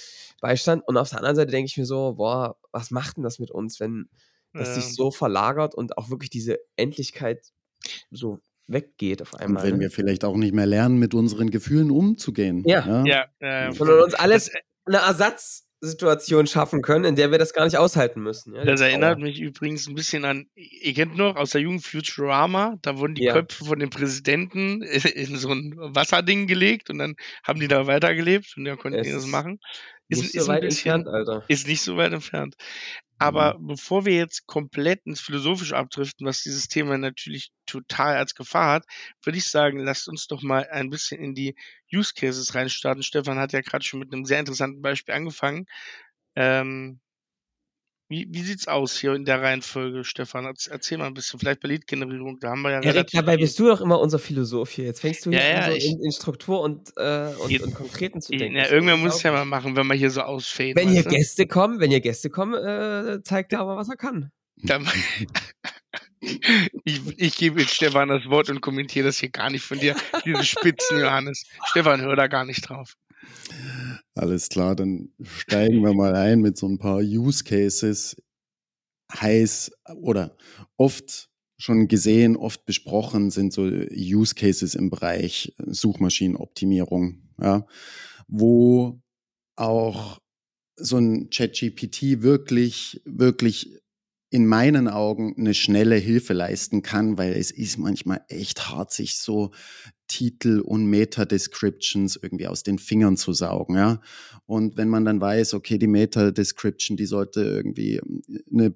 [0.40, 0.82] Beistand.
[0.86, 3.50] Und auf der anderen Seite denke ich mir so, boah, was macht denn das mit
[3.50, 4.08] uns, wenn
[4.52, 4.74] das ja.
[4.74, 7.52] sich so verlagert und auch wirklich diese Endlichkeit
[8.10, 9.62] so weggeht auf einmal.
[9.62, 9.80] Und wenn ne?
[9.82, 12.62] wir vielleicht auch nicht mehr lernen, mit unseren Gefühlen umzugehen.
[12.66, 13.26] Ja, ja.
[13.40, 14.50] ja äh, Sondern uns alles
[14.84, 18.54] eine Ersatzsituation schaffen können, in der wir das gar nicht aushalten müssen.
[18.54, 22.76] Ja, das erinnert mich übrigens ein bisschen an, ihr kennt noch aus der Jugend Futurama,
[22.82, 23.32] da wurden die ja.
[23.32, 24.82] Köpfe von den Präsidenten
[25.14, 29.06] in so ein Wasserding gelegt und dann haben die da weitergelebt und dann konnten es
[29.06, 29.58] die das machen.
[30.12, 31.44] Ist nicht so weit entfernt, Alter.
[31.48, 32.56] Ist nicht so weit entfernt.
[33.18, 33.68] Aber mhm.
[33.68, 38.84] bevor wir jetzt komplett ins Philosophische abdriften, was dieses Thema natürlich total als Gefahr hat,
[39.22, 41.54] würde ich sagen, lasst uns doch mal ein bisschen in die
[41.92, 43.02] Use Cases reinstarten.
[43.02, 45.66] Stefan hat ja gerade schon mit einem sehr interessanten Beispiel angefangen.
[46.34, 47.00] Ähm,
[48.12, 50.44] wie, wie sieht's aus hier in der Reihenfolge, Stefan?
[50.44, 53.66] Erzähl mal ein bisschen, vielleicht bei Lead-Generierung, da haben wir ja Erik, dabei bist du
[53.66, 54.84] doch immer unser Philosoph hier.
[54.84, 57.74] Jetzt fängst du hier ja, ja, so in, in, Struktur und, äh, und, jetzt, und
[57.74, 58.56] Konkreten zu denken.
[58.56, 60.76] Ja, irgendwann muss es ja mal machen, wenn man hier so ausfällt.
[60.76, 61.02] Wenn hier?
[61.02, 64.30] Gäste kommen, wenn hier Gäste kommen, äh, zeigt er aber, was er kann.
[66.84, 69.96] ich, ich gebe jetzt Stefan das Wort und kommentiere das hier gar nicht von dir,
[70.24, 71.46] diese Spitzen, Johannes.
[71.66, 72.96] Stefan, hör da gar nicht drauf.
[74.14, 78.16] Alles klar, dann steigen wir mal ein mit so ein paar Use Cases.
[79.12, 80.36] Heiß oder
[80.76, 87.66] oft schon gesehen, oft besprochen sind so Use Cases im Bereich Suchmaschinenoptimierung, ja,
[88.26, 89.00] wo
[89.56, 90.18] auch
[90.76, 93.78] so ein ChatGPT wirklich, wirklich
[94.30, 99.18] in meinen Augen eine schnelle Hilfe leisten kann, weil es ist manchmal echt hart, sich
[99.18, 99.52] so
[100.12, 104.00] Titel und Meta-Descriptions irgendwie aus den Fingern zu saugen, ja.
[104.44, 107.98] Und wenn man dann weiß, okay, die Meta-Description, die sollte irgendwie
[108.52, 108.74] eine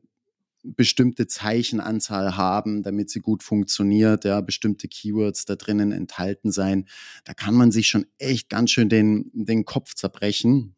[0.62, 6.86] bestimmte Zeichenanzahl haben, damit sie gut funktioniert, ja, bestimmte Keywords da drinnen enthalten sein,
[7.26, 10.74] da kann man sich schon echt ganz schön den, den Kopf zerbrechen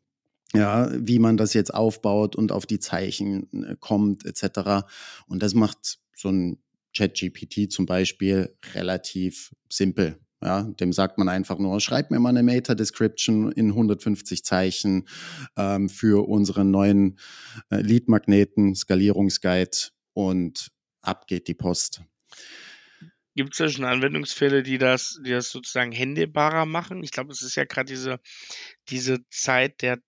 [0.54, 4.86] ja, wie man das jetzt aufbaut und auf die Zeichen äh, kommt, etc.
[5.26, 6.58] Und das macht so ein
[6.96, 10.18] ChatGPT zum Beispiel relativ simpel.
[10.42, 15.08] Ja, dem sagt man einfach nur, schreib mir mal eine Meta-Description in 150 Zeichen
[15.56, 17.18] ähm, für unseren neuen
[17.70, 20.70] äh, Lead-Magneten, Skalierungsguide und
[21.02, 22.02] ab geht die Post.
[23.34, 27.04] Gibt es da schon Anwendungsfälle, die das, die das sozusagen händebarer machen?
[27.04, 28.18] Ich glaube, es ist ja gerade diese,
[28.88, 29.98] diese Zeit der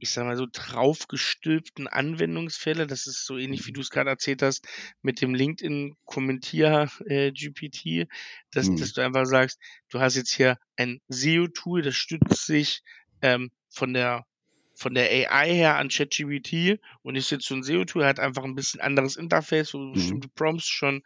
[0.00, 2.86] ich sag mal so, draufgestülpten Anwendungsfälle.
[2.86, 3.74] Das ist so ähnlich, wie mhm.
[3.74, 4.66] du es gerade erzählt hast,
[5.02, 8.06] mit dem LinkedIn-Kommentier-GPT, äh,
[8.50, 8.76] dass, mhm.
[8.76, 9.60] dass du einfach sagst,
[9.90, 12.82] du hast jetzt hier ein SEO-Tool, das stützt sich
[13.22, 14.26] ähm, von der
[14.74, 18.54] von der AI her an ChatGPT und ist jetzt so ein SEO-Tool, hat einfach ein
[18.54, 19.92] bisschen anderes Interface, wo du mhm.
[19.92, 21.02] bestimmte Prompts schon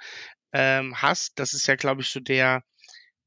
[0.52, 1.40] ähm, hast.
[1.40, 2.62] Das ist ja, glaube ich, so der,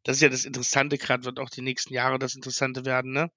[0.07, 3.29] das ist ja das Interessante gerade, wird auch die nächsten Jahre das Interessante werden, ne?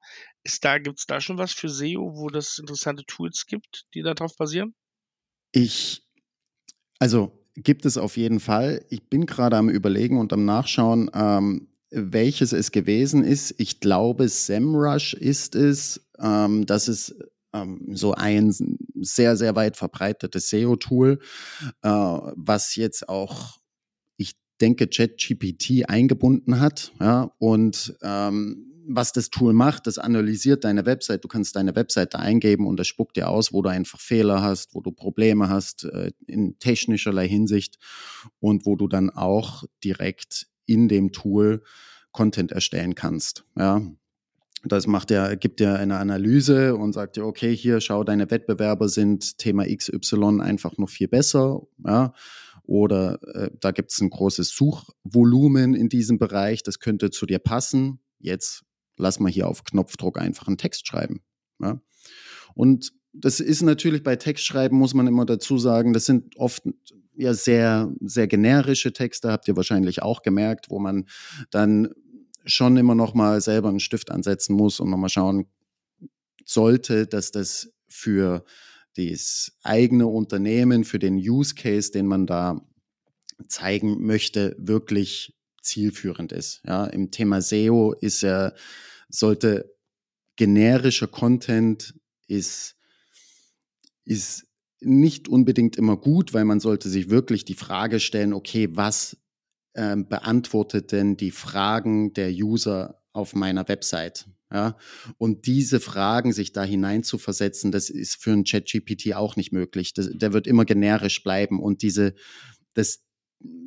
[0.45, 4.03] Ist da, gibt es da schon was für SEO, wo das interessante Tools gibt, die
[4.03, 4.75] darauf basieren?
[5.51, 6.07] Ich
[7.01, 8.85] Also gibt es auf jeden Fall.
[8.89, 13.53] Ich bin gerade am Überlegen und am Nachschauen, ähm, welches es gewesen ist.
[13.59, 16.09] Ich glaube, SEMrush ist es.
[16.21, 17.17] Ähm, das ist
[17.53, 18.55] ähm, so ein
[18.95, 21.19] sehr, sehr weit verbreitetes SEO-Tool,
[21.83, 23.59] äh, was jetzt auch,
[24.61, 26.93] denke, ChatGPT eingebunden hat.
[27.01, 31.23] Ja, und ähm, was das Tool macht, das analysiert deine Website.
[31.23, 34.75] Du kannst deine Webseite eingeben und das spuckt dir aus, wo du einfach Fehler hast,
[34.75, 37.79] wo du Probleme hast äh, in technischerlei Hinsicht
[38.41, 41.63] und wo du dann auch direkt in dem Tool
[42.13, 43.45] Content erstellen kannst.
[43.57, 43.81] Ja,
[44.65, 48.89] das macht er, gibt dir eine Analyse und sagt dir, okay, hier schau, deine Wettbewerber
[48.89, 51.63] sind Thema XY einfach noch viel besser.
[51.87, 52.13] Ja,
[52.71, 57.41] oder äh, da gibt es ein großes Suchvolumen in diesem Bereich, das könnte zu dir
[57.41, 57.99] passen.
[58.21, 58.63] Jetzt
[58.97, 61.21] lass mal hier auf Knopfdruck einfach einen Text schreiben.
[61.61, 61.81] Ja?
[62.55, 66.63] Und das ist natürlich bei Textschreiben, muss man immer dazu sagen, das sind oft
[67.17, 71.07] ja sehr, sehr generische Texte, habt ihr wahrscheinlich auch gemerkt, wo man
[71.51, 71.89] dann
[72.45, 75.47] schon immer noch mal selber einen Stift ansetzen muss und noch mal schauen
[76.45, 78.45] sollte, dass das für
[78.97, 82.61] das eigene Unternehmen, für den Use Case, den man da
[83.49, 86.63] zeigen möchte, wirklich zielführend ist.
[86.67, 88.55] Ja, im Thema SEO ist er
[89.09, 89.77] sollte
[90.37, 91.95] generischer Content
[92.27, 92.77] ist,
[94.05, 94.47] ist
[94.81, 99.19] nicht unbedingt immer gut, weil man sollte sich wirklich die Frage stellen, okay, was
[99.75, 104.27] äh, beantwortet denn die Fragen der User auf meiner Website?
[104.53, 104.77] Ja,
[105.17, 109.53] und diese Fragen, sich da hinein zu versetzen, das ist für einen ChatGPT auch nicht
[109.53, 109.95] möglich.
[109.95, 112.15] Das, der wird immer generisch bleiben und diese,
[112.75, 113.05] das,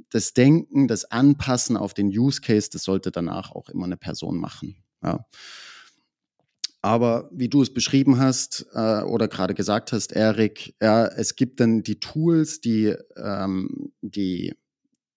[0.10, 4.38] das Denken, das Anpassen auf den Use Case, das sollte danach auch immer eine Person
[4.38, 4.76] machen.
[5.02, 5.26] Ja.
[6.82, 11.62] Aber wie du es beschrieben hast äh, oder gerade gesagt hast, Erik, ja, es gibt
[11.62, 14.54] dann die Tools, die ähm, die,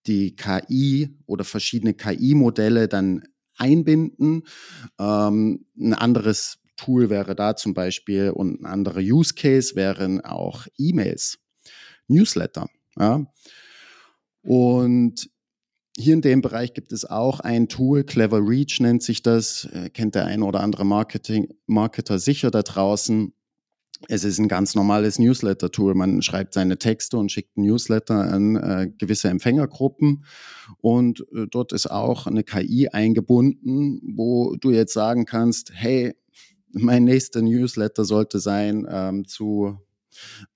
[0.05, 3.23] die KI oder verschiedene KI-Modelle dann
[3.57, 4.43] einbinden.
[4.99, 10.67] Ähm, ein anderes Tool wäre da zum Beispiel und ein anderer Use Case wären auch
[10.77, 11.39] E-Mails,
[12.07, 12.69] Newsletter.
[12.97, 13.25] Ja.
[14.43, 15.29] Und
[15.97, 19.89] hier in dem Bereich gibt es auch ein Tool, Clever Reach nennt sich das, äh,
[19.89, 23.33] kennt der ein oder andere Marketing, Marketer sicher da draußen.
[24.07, 25.95] Es ist ein ganz normales Newsletter-Tool.
[25.95, 30.23] Man schreibt seine Texte und schickt Newsletter an äh, gewisse Empfängergruppen.
[30.81, 36.13] Und äh, dort ist auch eine KI eingebunden, wo du jetzt sagen kannst, hey,
[36.71, 39.77] mein nächster Newsletter sollte sein ähm, zu,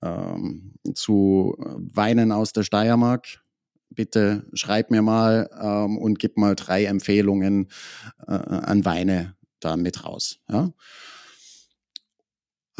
[0.02, 3.42] ähm, zu Weinen aus der Steiermark
[3.94, 7.68] bitte schreib mir mal ähm, und gib mal drei Empfehlungen
[8.26, 10.38] äh, an Weine da mit raus.
[10.48, 10.72] Ja?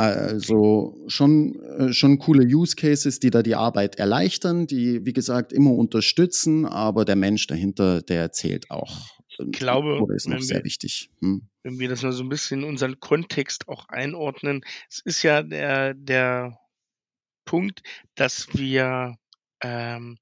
[0.02, 5.52] Also schon, äh, schon coole Use Cases, die da die Arbeit erleichtern, die, wie gesagt,
[5.52, 9.06] immer unterstützen, aber der Mensch dahinter, der zählt auch.
[9.38, 11.08] Ich glaube, ist noch sehr wir, wichtig.
[11.20, 11.48] Hm?
[11.62, 15.42] Wenn wir das mal so ein bisschen in unseren Kontext auch einordnen, es ist ja
[15.42, 16.58] der, der
[17.44, 17.82] Punkt,
[18.16, 19.16] dass wir
[19.62, 20.18] ähm,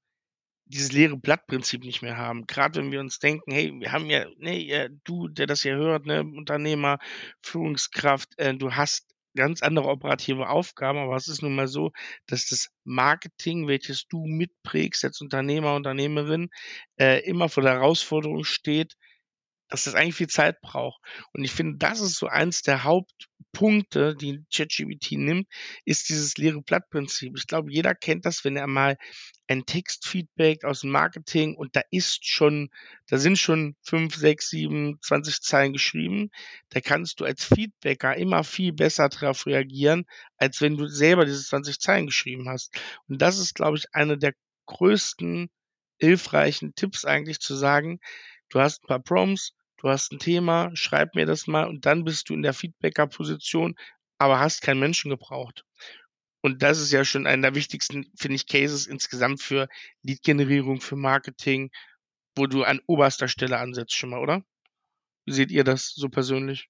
[0.65, 2.45] dieses leere Blattprinzip nicht mehr haben.
[2.45, 6.05] Gerade wenn wir uns denken, hey, wir haben ja, ne, du, der das ja hört,
[6.05, 6.99] ne, Unternehmer,
[7.41, 11.91] Führungskraft, äh, du hast ganz andere operative Aufgaben, aber es ist nun mal so,
[12.27, 16.49] dass das Marketing, welches du mitprägst als Unternehmer, Unternehmerin,
[16.99, 18.95] äh, immer vor der Herausforderung steht,
[19.71, 21.01] dass das eigentlich viel Zeit braucht.
[21.33, 25.47] Und ich finde, das ist so eins der Hauptpunkte, die ChatGPT nimmt,
[25.85, 27.33] ist dieses leere Blattprinzip.
[27.37, 28.97] Ich glaube, jeder kennt das, wenn er mal
[29.47, 32.69] ein Textfeedback aus dem Marketing und da ist schon,
[33.07, 36.31] da sind schon fünf, sechs, sieben, zwanzig Zeilen geschrieben.
[36.69, 40.05] Da kannst du als Feedbacker immer viel besser darauf reagieren,
[40.35, 42.77] als wenn du selber diese 20 Zeilen geschrieben hast.
[43.07, 44.33] Und das ist, glaube ich, einer der
[44.65, 45.49] größten
[45.97, 47.99] hilfreichen Tipps eigentlich zu sagen,
[48.49, 52.03] du hast ein paar Prompts, du hast ein Thema, schreib mir das mal und dann
[52.03, 53.75] bist du in der Feedbacker-Position,
[54.19, 55.65] aber hast keinen Menschen gebraucht.
[56.41, 59.67] Und das ist ja schon einer der wichtigsten, finde ich, Cases insgesamt für
[60.03, 61.71] Lead-Generierung, für Marketing,
[62.35, 64.43] wo du an oberster Stelle ansetzt schon mal, oder?
[65.25, 66.69] Wie seht ihr das so persönlich?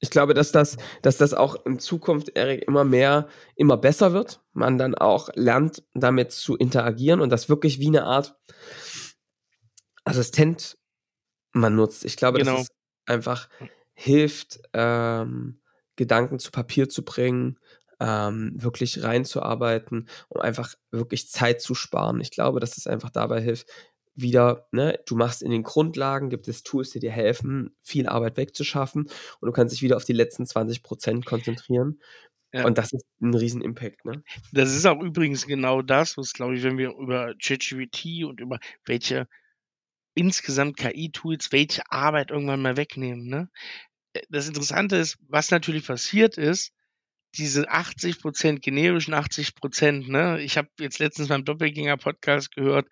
[0.00, 4.42] Ich glaube, dass das, dass das auch in Zukunft, Erik, immer mehr, immer besser wird.
[4.52, 8.36] Man dann auch lernt, damit zu interagieren und das wirklich wie eine Art
[10.06, 10.78] Assistent
[11.52, 12.04] man nutzt.
[12.04, 12.52] Ich glaube, genau.
[12.52, 12.68] dass es
[13.06, 13.48] einfach
[13.94, 15.60] hilft, ähm,
[15.96, 17.58] Gedanken zu Papier zu bringen,
[17.98, 22.20] ähm, wirklich reinzuarbeiten, um einfach wirklich Zeit zu sparen.
[22.20, 23.68] Ich glaube, dass es einfach dabei hilft,
[24.14, 28.36] wieder, ne, du machst in den Grundlagen, gibt es Tools, die dir helfen, viel Arbeit
[28.36, 29.02] wegzuschaffen
[29.40, 32.00] und du kannst dich wieder auf die letzten 20 Prozent konzentrieren.
[32.52, 32.64] Ja.
[32.64, 34.22] Und das ist ein riesen Impact, ne?
[34.52, 38.58] Das ist auch übrigens genau das, was, glaube ich, wenn wir über ChatGPT und über
[38.86, 39.28] welche
[40.16, 43.48] insgesamt KI-Tools welche Arbeit irgendwann mal wegnehmen, ne?
[44.14, 46.72] Äh, das Interessante ist, was natürlich passiert ist,
[47.36, 50.40] diese 80 Prozent, generischen 80 Prozent, ne?
[50.40, 52.88] Ich habe jetzt letztens beim Doppelgänger-Podcast gehört,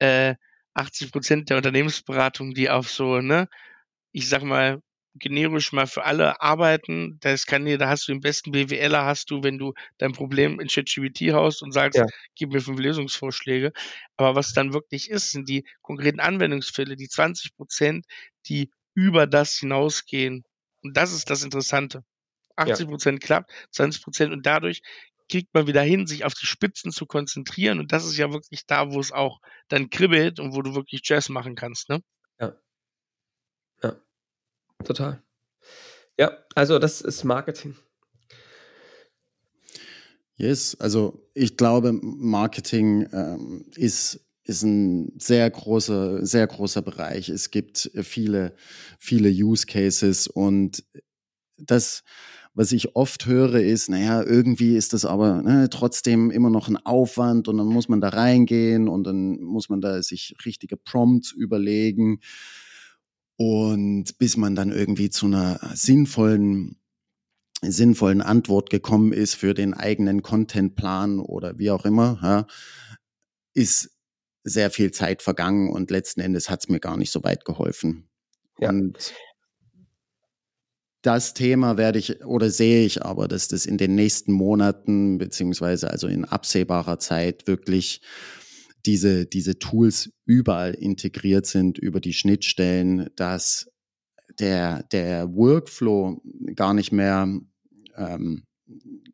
[0.00, 0.36] äh,
[0.74, 3.48] 80 Prozent der Unternehmensberatung, die auf so, ne,
[4.12, 4.82] ich sag mal,
[5.18, 7.18] generisch mal für alle arbeiten.
[7.20, 10.60] Das kann dir, da hast du den besten BWLer, hast du, wenn du dein Problem
[10.60, 12.06] in ChatGPT haust und sagst, ja.
[12.34, 13.72] gib mir fünf Lösungsvorschläge.
[14.16, 18.06] Aber was dann wirklich ist, sind die konkreten Anwendungsfälle, die 20 Prozent,
[18.46, 20.44] die über das hinausgehen.
[20.82, 22.04] Und das ist das Interessante.
[22.56, 23.26] 80 Prozent ja.
[23.26, 24.80] klappt, 20 Prozent und dadurch
[25.28, 27.80] kriegt man wieder hin, sich auf die Spitzen zu konzentrieren.
[27.80, 31.02] Und das ist ja wirklich da, wo es auch dann kribbelt und wo du wirklich
[31.04, 32.00] Jazz machen kannst, ne?
[32.40, 32.46] Ja.
[32.46, 32.54] Ja.
[34.84, 35.22] Total.
[36.18, 37.76] Ja, also das ist Marketing.
[40.36, 47.30] Yes, also ich glaube, Marketing ähm, ist, ist ein sehr großer, sehr großer Bereich.
[47.30, 48.54] Es gibt viele,
[48.98, 50.84] viele Use Cases und
[51.56, 52.02] das,
[52.52, 56.76] was ich oft höre, ist, naja, irgendwie ist das aber ne, trotzdem immer noch ein
[56.76, 61.32] Aufwand und dann muss man da reingehen und dann muss man da sich richtige Prompts
[61.32, 62.20] überlegen.
[63.36, 66.80] Und bis man dann irgendwie zu einer sinnvollen,
[67.60, 72.46] sinnvollen Antwort gekommen ist für den eigenen Contentplan oder wie auch immer, ja,
[73.52, 73.90] ist
[74.44, 78.08] sehr viel Zeit vergangen und letzten Endes hat es mir gar nicht so weit geholfen.
[78.58, 78.70] Ja.
[78.70, 79.12] Und
[81.02, 85.90] das Thema werde ich oder sehe ich aber, dass das in den nächsten Monaten beziehungsweise
[85.90, 88.00] also in absehbarer Zeit wirklich
[88.86, 93.70] diese, diese Tools überall integriert sind über die Schnittstellen, dass
[94.38, 96.22] der, der Workflow
[96.54, 97.28] gar nicht mehr
[97.96, 98.44] ähm,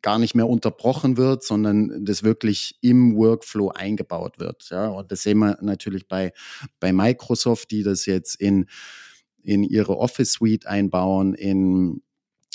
[0.01, 4.67] gar nicht mehr unterbrochen wird, sondern das wirklich im Workflow eingebaut wird.
[4.71, 6.33] Ja, und das sehen wir natürlich bei,
[6.79, 8.65] bei Microsoft, die das jetzt in
[9.43, 12.01] in ihre Office Suite einbauen, in,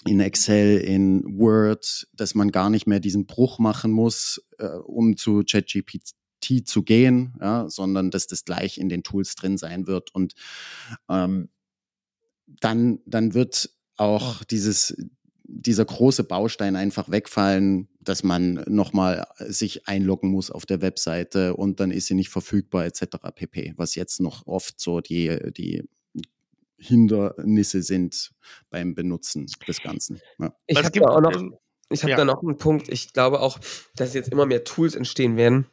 [0.06, 5.16] in Excel, in Word, dass man gar nicht mehr diesen Bruch machen muss, äh, um
[5.16, 10.14] zu ChatGPT zu gehen, ja, sondern dass das gleich in den Tools drin sein wird.
[10.14, 10.34] Und
[11.08, 11.48] ähm,
[12.46, 14.96] dann, dann wird auch dieses,
[15.44, 21.80] dieser große Baustein einfach wegfallen, dass man nochmal sich einloggen muss auf der Webseite und
[21.80, 23.02] dann ist sie nicht verfügbar etc.
[23.34, 23.74] pp.
[23.76, 25.88] Was jetzt noch oft so die, die
[26.78, 28.32] Hindernisse sind
[28.70, 30.20] beim Benutzen des Ganzen.
[30.38, 30.54] Ja.
[30.66, 31.42] Ich habe da auch noch,
[31.90, 32.16] ich habe ja.
[32.16, 32.88] da noch einen Punkt.
[32.88, 33.58] Ich glaube auch,
[33.96, 35.66] dass jetzt immer mehr Tools entstehen werden,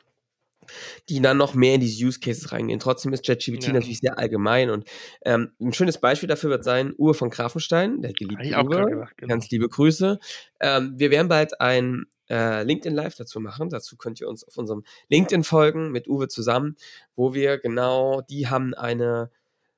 [1.10, 2.80] die dann noch mehr in diese Use Cases reingehen.
[2.80, 3.74] Trotzdem ist ChatGPT ja.
[3.74, 4.88] natürlich sehr allgemein und
[5.24, 8.86] ähm, ein schönes Beispiel dafür wird sein Uwe von Grafenstein, der geliebte Uwe.
[8.86, 9.30] Gedacht, genau.
[9.30, 10.20] Ganz liebe Grüße.
[10.60, 13.70] Ähm, wir werden bald ein äh, LinkedIn Live dazu machen.
[13.70, 16.76] Dazu könnt ihr uns auf unserem LinkedIn folgen mit Uwe zusammen,
[17.16, 19.30] wo wir genau, die haben eine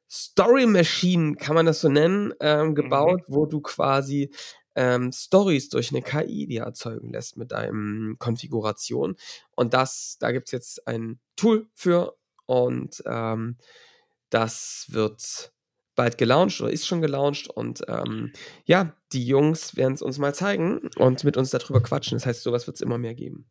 [0.10, 3.34] Story Machine, kann man das so nennen, ähm, gebaut, mhm.
[3.34, 4.32] wo du quasi
[4.78, 9.16] ähm, Stories durch eine KI dir erzeugen lässt mit deinem Konfiguration.
[9.56, 13.58] Und das, da gibt es jetzt ein Tool für und ähm,
[14.30, 15.52] das wird
[15.96, 18.32] bald gelauncht oder ist schon gelauncht und ähm,
[18.66, 22.18] ja, die Jungs werden es uns mal zeigen und mit uns darüber quatschen.
[22.18, 23.50] Das heißt, sowas wird es immer mehr geben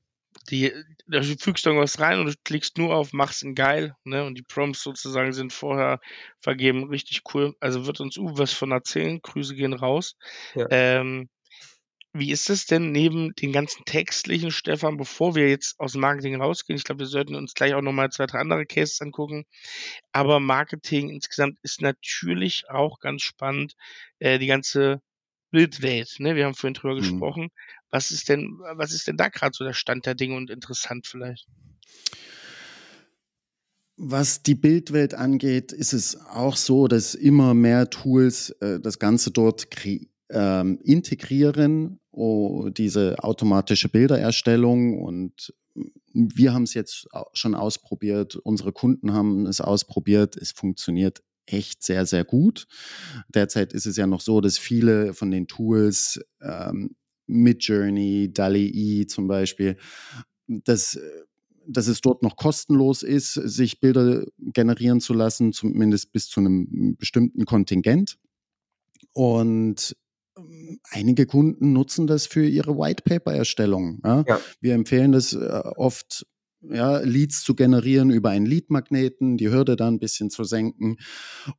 [0.51, 0.73] die,
[1.07, 4.25] da fügst du irgendwas rein und du klickst nur auf mach's in geil, ne?
[4.25, 6.01] Und die Prompts sozusagen sind vorher
[6.41, 6.89] vergeben.
[6.89, 7.55] Richtig cool.
[7.61, 9.21] Also wird uns Uwe was von erzählen.
[9.21, 10.17] Grüße gehen raus.
[10.55, 10.67] Ja.
[10.71, 11.29] Ähm,
[12.19, 16.41] wie ist es denn neben den ganzen textlichen, Stefan, bevor wir jetzt aus dem Marketing
[16.41, 16.79] rausgehen?
[16.79, 19.45] Ich glaube, wir sollten uns gleich auch nochmal zwei, drei andere Cases angucken.
[20.13, 23.75] Aber Marketing insgesamt ist natürlich auch ganz spannend.
[24.19, 25.03] Äh, die ganze
[25.51, 26.37] Bildwelt, ne?
[26.37, 27.01] Wir haben vorhin drüber mhm.
[27.01, 27.51] gesprochen.
[27.90, 31.07] Was ist denn, was ist denn da gerade so der Stand der Dinge und interessant
[31.07, 31.46] vielleicht?
[33.96, 39.31] Was die Bildwelt angeht, ist es auch so, dass immer mehr Tools äh, das Ganze
[39.31, 39.68] dort
[40.29, 45.55] ähm, integrieren, oh, diese automatische Bildererstellung und
[46.12, 52.07] wir haben es jetzt schon ausprobiert, unsere Kunden haben es ausprobiert, es funktioniert echt sehr,
[52.07, 52.66] sehr gut.
[53.29, 56.96] Derzeit ist es ja noch so, dass viele von den Tools, ähm,
[57.27, 59.77] Midjourney, DALI-E zum Beispiel,
[60.46, 60.98] dass,
[61.67, 66.96] dass es dort noch kostenlos ist, sich Bilder generieren zu lassen, zumindest bis zu einem
[66.96, 68.19] bestimmten Kontingent.
[69.13, 69.96] Und
[70.37, 74.00] ähm, einige Kunden nutzen das für ihre White Paper Erstellung.
[74.05, 74.25] Ja?
[74.27, 74.40] Ja.
[74.61, 76.27] Wir empfehlen das äh, oft
[76.61, 80.96] ja, Leads zu generieren über einen Lead-Magneten, die Hürde da ein bisschen zu senken.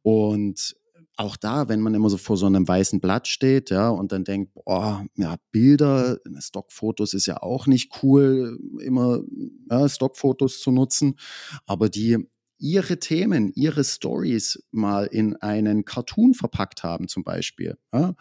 [0.02, 0.76] Und
[1.18, 4.24] auch da, wenn man immer so vor so einem weißen Blatt steht, ja, und dann
[4.24, 9.22] denkt, boah, ja, Bilder, Stockfotos ist ja auch nicht cool, immer
[9.70, 11.16] ja, Stockfotos zu nutzen,
[11.66, 12.18] aber die
[12.60, 17.78] ihre Themen, ihre Stories mal in einen Cartoon verpackt haben, zum Beispiel.
[17.94, 18.16] Ja?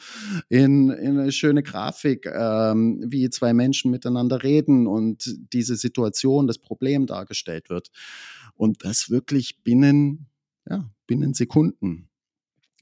[0.49, 6.59] In, in, eine schöne Grafik, ähm, wie zwei Menschen miteinander reden und diese Situation, das
[6.59, 7.89] Problem dargestellt wird.
[8.55, 10.27] Und das wirklich binnen,
[10.69, 12.11] ja, binnen Sekunden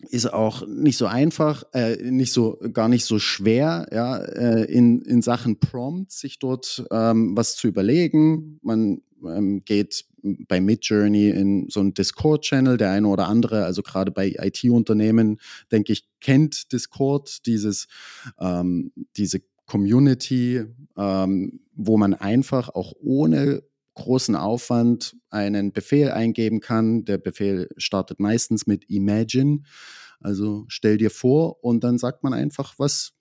[0.00, 5.02] ist auch nicht so einfach, äh, nicht so gar nicht so schwer, ja, äh, in,
[5.02, 8.58] in Sachen Prompt sich dort ähm, was zu überlegen.
[8.62, 14.10] Man ähm, geht bei Midjourney in so einen Discord-Channel, der eine oder andere, also gerade
[14.10, 15.38] bei IT-Unternehmen,
[15.70, 17.86] denke ich, kennt Discord, dieses,
[18.38, 20.64] ähm, diese Community,
[20.96, 23.62] ähm, wo man einfach auch ohne
[23.94, 27.04] großen Aufwand einen Befehl eingeben kann.
[27.04, 29.60] Der Befehl startet meistens mit Imagine.
[30.20, 33.12] Also stell dir vor und dann sagt man einfach, was,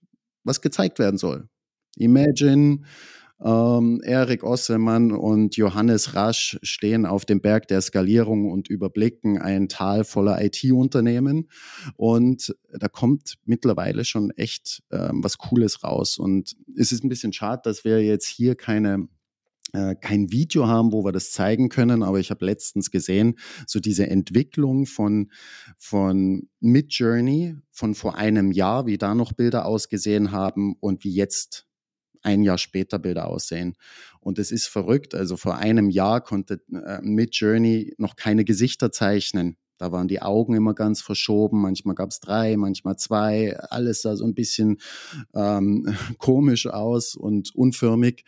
[0.44, 1.50] was gezeigt werden soll.
[1.98, 2.82] Imagine,
[3.44, 9.68] ähm, Erik Ossemann und Johannes Rasch stehen auf dem Berg der Skalierung und überblicken ein
[9.68, 11.50] Tal voller IT-Unternehmen.
[11.98, 16.18] Und da kommt mittlerweile schon echt ähm, was Cooles raus.
[16.18, 19.10] Und es ist ein bisschen schade, dass wir jetzt hier keine
[19.74, 24.08] kein Video haben, wo wir das zeigen können, aber ich habe letztens gesehen, so diese
[24.08, 25.32] Entwicklung von,
[25.78, 31.66] von Midjourney von vor einem Jahr, wie da noch Bilder ausgesehen haben und wie jetzt
[32.22, 33.76] ein Jahr später Bilder aussehen.
[34.20, 35.14] Und es ist verrückt.
[35.14, 39.58] Also vor einem Jahr konnte äh, Midjourney noch keine Gesichter zeichnen.
[39.78, 44.16] Da waren die Augen immer ganz verschoben, manchmal gab es drei, manchmal zwei, alles sah
[44.16, 44.78] so ein bisschen
[45.34, 48.24] ähm, komisch aus und unförmig.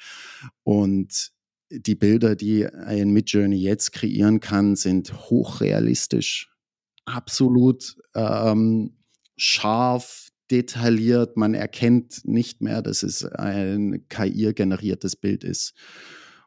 [0.63, 1.31] Und
[1.69, 6.51] die Bilder, die ein Midjourney jetzt kreieren kann, sind hochrealistisch,
[7.05, 8.97] absolut ähm,
[9.35, 11.37] scharf, detailliert.
[11.37, 15.73] Man erkennt nicht mehr, dass es ein KI-generiertes Bild ist.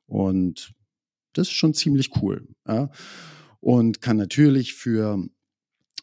[0.06, 0.72] Und
[1.32, 2.48] das ist schon ziemlich cool.
[2.66, 2.90] Ja?
[3.60, 5.24] Und kann natürlich für,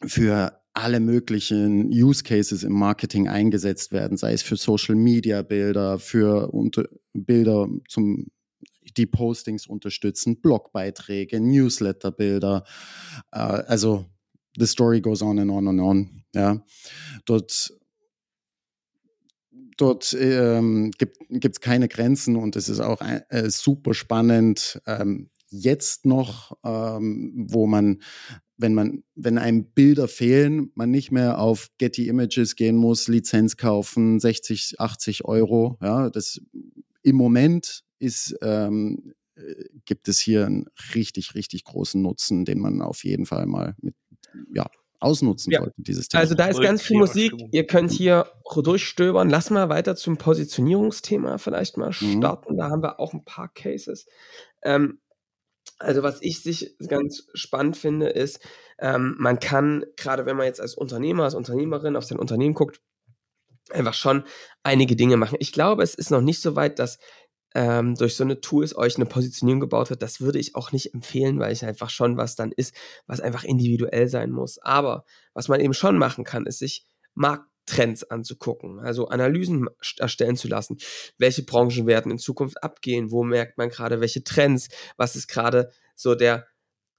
[0.04, 5.98] für alle möglichen Use Cases im Marketing eingesetzt werden, sei es für Social Media Bilder,
[5.98, 6.50] für
[7.14, 8.26] Bilder zum
[8.96, 12.64] die Postings unterstützen, Blogbeiträge, Newsletterbilder.
[13.32, 14.06] Äh, also
[14.56, 16.22] the story goes on and on and on.
[16.34, 16.64] Ja,
[17.24, 17.72] dort
[19.76, 24.80] dort ähm, gibt es keine Grenzen und es ist auch äh, super spannend.
[24.86, 28.02] Ähm, jetzt noch, ähm, wo man,
[28.56, 33.56] wenn man, wenn einem Bilder fehlen, man nicht mehr auf Getty Images gehen muss, Lizenz
[33.56, 35.78] kaufen, 60, 80 Euro.
[35.82, 36.40] Ja, das
[37.02, 42.82] im Moment ist, ähm, äh, gibt es hier einen richtig, richtig großen Nutzen, den man
[42.82, 43.94] auf jeden Fall mal mit,
[44.54, 44.66] ja,
[45.00, 45.60] ausnutzen ja.
[45.60, 46.20] sollte, dieses Thema.
[46.20, 47.32] Also da ist ganz viel Musik.
[47.52, 49.28] Ihr könnt hier durchstöbern.
[49.28, 52.18] Lass mal weiter zum Positionierungsthema vielleicht mal mhm.
[52.18, 52.54] starten.
[52.54, 52.58] Mhm.
[52.58, 54.06] Da haben wir auch ein paar Cases.
[54.62, 55.00] Ähm,
[55.78, 58.40] also was ich sich ganz spannend finde, ist,
[58.78, 62.80] ähm, man kann, gerade wenn man jetzt als Unternehmer, als Unternehmerin auf sein Unternehmen guckt,
[63.70, 64.24] einfach schon
[64.62, 65.36] einige Dinge machen.
[65.40, 66.98] Ich glaube, es ist noch nicht so weit, dass
[67.56, 70.92] ähm, durch so eine Tools euch eine Positionierung gebaut wird, das würde ich auch nicht
[70.92, 72.74] empfehlen, weil es einfach schon was dann ist,
[73.06, 74.58] was einfach individuell sein muss.
[74.58, 76.84] Aber was man eben schon machen kann, ist sich
[77.14, 80.76] Markttrends anzugucken, also Analysen erstellen zu lassen.
[81.16, 83.10] Welche Branchen werden in Zukunft abgehen?
[83.10, 84.68] Wo merkt man gerade welche Trends?
[84.98, 86.46] Was ist gerade so der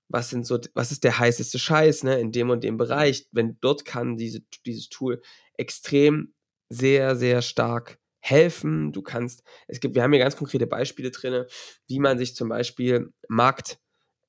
[0.10, 3.28] was sind so, was ist der heißeste Scheiß, ne, in dem und dem Bereich?
[3.34, 5.22] Wenn dort kann diese, dieses Tool
[5.58, 6.34] extrem
[6.70, 8.91] sehr, sehr stark helfen.
[8.91, 11.45] Du kannst, es gibt, wir haben hier ganz konkrete Beispiele drin,
[11.88, 13.80] wie man sich zum Beispiel Markt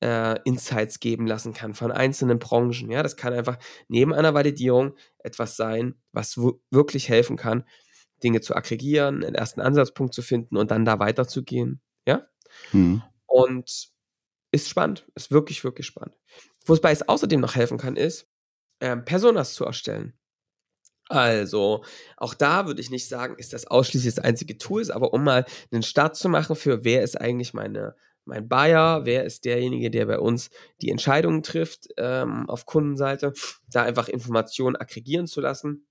[0.01, 2.91] äh, Insights geben lassen kann von einzelnen Branchen.
[2.91, 3.59] Ja, das kann einfach
[3.89, 7.64] neben einer Validierung etwas sein, was wirklich helfen kann,
[8.22, 11.80] Dinge zu aggregieren, einen ersten Ansatzpunkt zu finden und dann da weiterzugehen.
[12.07, 12.26] Ja.
[12.72, 13.03] Mhm.
[13.26, 13.91] Und
[14.51, 16.16] ist spannend, ist wirklich, wirklich spannend.
[16.64, 18.26] Wobei es außerdem noch helfen kann, ist,
[18.80, 20.18] äh, Personas zu erstellen.
[21.09, 21.85] Also,
[22.19, 25.47] auch da würde ich nicht sagen, ist das ausschließlich das einzige Tool, aber um mal
[25.73, 27.97] einen Start zu machen für wer ist eigentlich meine,
[28.27, 30.51] mein Buyer, wer ist derjenige, der bei uns
[30.83, 33.33] die Entscheidungen trifft ähm, auf Kundenseite,
[33.71, 35.87] da einfach Informationen aggregieren zu lassen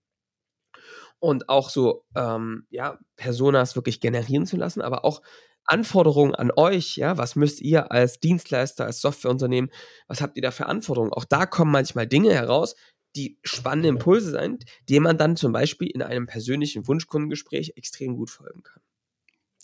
[1.20, 5.22] und auch so ähm, ja, Personas wirklich generieren zu lassen, aber auch
[5.66, 9.72] Anforderungen an euch, ja, was müsst ihr als Dienstleister, als Softwareunternehmen,
[10.08, 11.12] was habt ihr da für Anforderungen?
[11.12, 12.76] Auch da kommen manchmal Dinge heraus,
[13.16, 18.30] die spannende Impulse sind, denen man dann zum Beispiel in einem persönlichen Wunschkundengespräch extrem gut
[18.30, 18.82] folgen kann.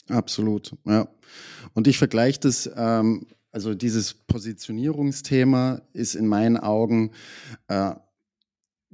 [0.09, 1.07] Absolut, ja.
[1.73, 7.11] Und ich vergleiche das, ähm, also dieses Positionierungsthema ist in meinen Augen
[7.67, 7.93] äh,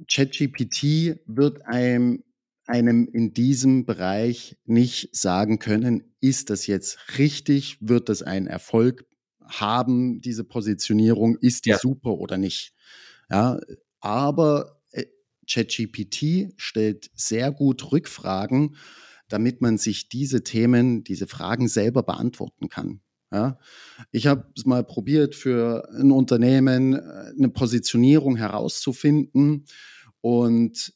[0.08, 2.24] ChatGPT wird einem,
[2.66, 9.04] einem in diesem Bereich nicht sagen können, ist das jetzt richtig, wird das ein Erfolg
[9.44, 11.78] haben, diese Positionierung, ist die ja.
[11.78, 12.72] super oder nicht.
[13.30, 13.58] Ja,
[14.00, 15.04] aber äh,
[15.48, 18.76] ChatGPT stellt sehr gut Rückfragen,
[19.28, 23.00] damit man sich diese Themen, diese Fragen selber beantworten kann.
[23.32, 23.58] Ja,
[24.10, 29.66] ich habe es mal probiert, für ein Unternehmen äh, eine Positionierung herauszufinden
[30.20, 30.92] und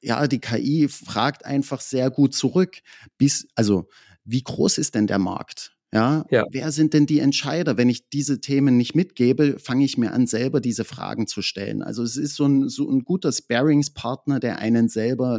[0.00, 2.82] ja, die KI fragt einfach sehr gut zurück,
[3.16, 3.88] bis, also,
[4.24, 5.73] wie groß ist denn der Markt?
[5.94, 7.76] Ja, ja, wer sind denn die Entscheider?
[7.76, 11.82] Wenn ich diese Themen nicht mitgebe, fange ich mir an, selber diese Fragen zu stellen.
[11.82, 15.38] Also es ist so ein, so ein guter Sparingspartner, der einen selber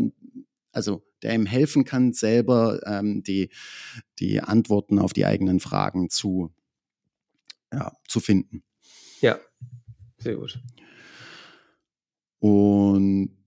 [0.76, 3.50] also der ihm helfen kann, selber ähm, die,
[4.20, 6.54] die Antworten auf die eigenen Fragen zu,
[7.72, 8.64] ja, zu finden.
[9.22, 9.40] Ja,
[10.18, 10.60] sehr gut.
[12.40, 13.45] Und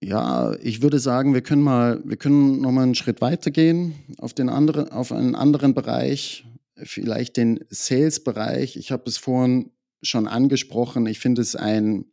[0.00, 4.34] ja, ich würde sagen, wir können mal, wir können noch mal einen Schritt weitergehen auf
[4.34, 6.44] den anderen, auf einen anderen Bereich,
[6.76, 8.76] vielleicht den Sales-Bereich.
[8.76, 9.72] Ich habe es vorhin
[10.02, 11.06] schon angesprochen.
[11.06, 12.12] Ich finde es ein,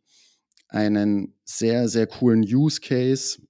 [0.68, 3.42] einen sehr, sehr coolen Use Case,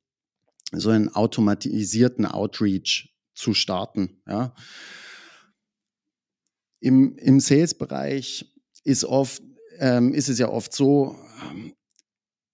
[0.72, 4.20] so einen automatisierten Outreach zu starten.
[4.26, 4.54] Ja.
[6.80, 9.42] Im, im Sales-Bereich ist oft,
[9.78, 11.16] ähm, ist es ja oft so,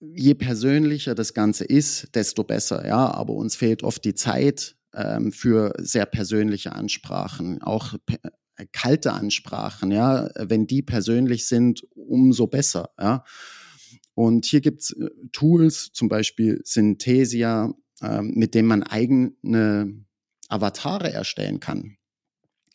[0.00, 2.86] je persönlicher das Ganze ist, desto besser.
[2.86, 9.12] Ja, aber uns fehlt oft die Zeit ähm, für sehr persönliche Ansprachen, auch äh, kalte
[9.12, 9.90] Ansprachen.
[9.92, 12.90] Ja, wenn die persönlich sind, umso besser.
[12.98, 13.24] Ja.
[14.14, 17.72] Und hier gibt es äh, Tools, zum Beispiel Synthesia,
[18.02, 20.04] ähm, mit dem man eigene
[20.48, 21.96] Avatare erstellen kann.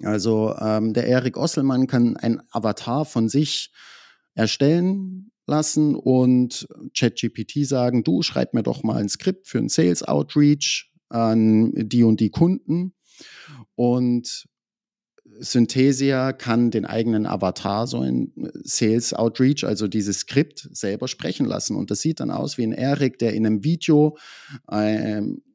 [0.04, 3.72] Also ähm, der Erik Osselmann kann ein Avatar von sich
[4.34, 6.68] erstellen lassen und
[6.98, 12.04] ChatGPT sagen, du schreib mir doch mal ein Skript für ein Sales Outreach an die
[12.04, 12.94] und die Kunden.
[13.76, 14.48] Und
[15.40, 18.32] Synthesia kann den eigenen Avatar, so ein
[18.64, 21.76] Sales Outreach, also dieses Skript selber sprechen lassen.
[21.76, 24.18] Und das sieht dann aus wie ein Erik, der in einem Video
[24.72, 25.55] ähm, äh,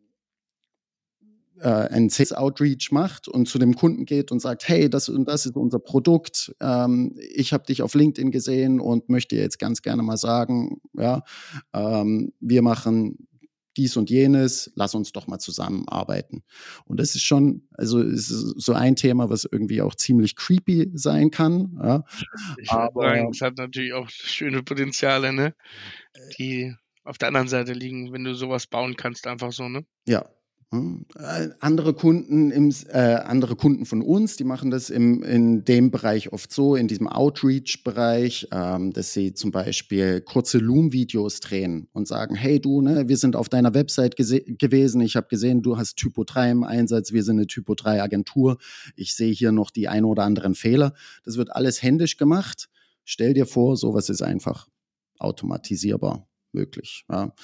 [1.62, 5.46] ein Sales Outreach macht und zu dem Kunden geht und sagt, hey, das und das
[5.46, 6.54] ist unser Produkt.
[6.60, 11.22] Ähm, ich habe dich auf LinkedIn gesehen und möchte jetzt ganz gerne mal sagen, ja,
[11.72, 13.26] ähm, wir machen
[13.76, 16.42] dies und jenes, lass uns doch mal zusammenarbeiten.
[16.86, 21.30] Und das ist schon, also ist so ein Thema, was irgendwie auch ziemlich creepy sein
[21.30, 21.78] kann.
[21.82, 22.04] Ja.
[22.60, 25.54] Ich Aber sagen, es hat natürlich auch schöne Potenziale, ne?
[26.38, 29.86] Die auf der anderen Seite liegen, wenn du sowas bauen kannst, einfach so, ne?
[30.06, 30.20] Ja?
[30.20, 30.39] Äh,
[30.72, 36.32] andere Kunden, im, äh, andere Kunden von uns, die machen das im, in dem Bereich
[36.32, 42.36] oft so, in diesem Outreach-Bereich, ähm, dass sie zum Beispiel kurze Loom-Videos drehen und sagen,
[42.36, 46.22] hey du, ne, wir sind auf deiner Website gewesen, ich habe gesehen, du hast Typo
[46.22, 48.58] 3 im Einsatz, wir sind eine Typo 3 Agentur,
[48.94, 50.94] ich sehe hier noch die ein oder anderen Fehler.
[51.24, 52.68] Das wird alles händisch gemacht.
[53.04, 54.68] Stell dir vor, sowas ist einfach
[55.18, 57.04] automatisierbar möglich.
[57.10, 57.34] Ja.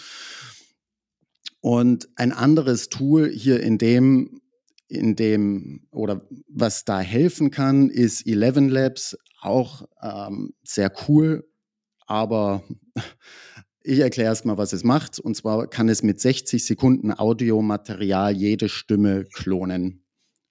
[1.66, 4.40] Und ein anderes Tool hier in dem,
[4.86, 11.44] in dem, oder was da helfen kann, ist Eleven Labs, auch ähm, sehr cool,
[12.06, 12.62] aber
[13.82, 15.18] ich erkläre erstmal, was es macht.
[15.18, 20.04] Und zwar kann es mit 60 Sekunden Audiomaterial jede Stimme klonen.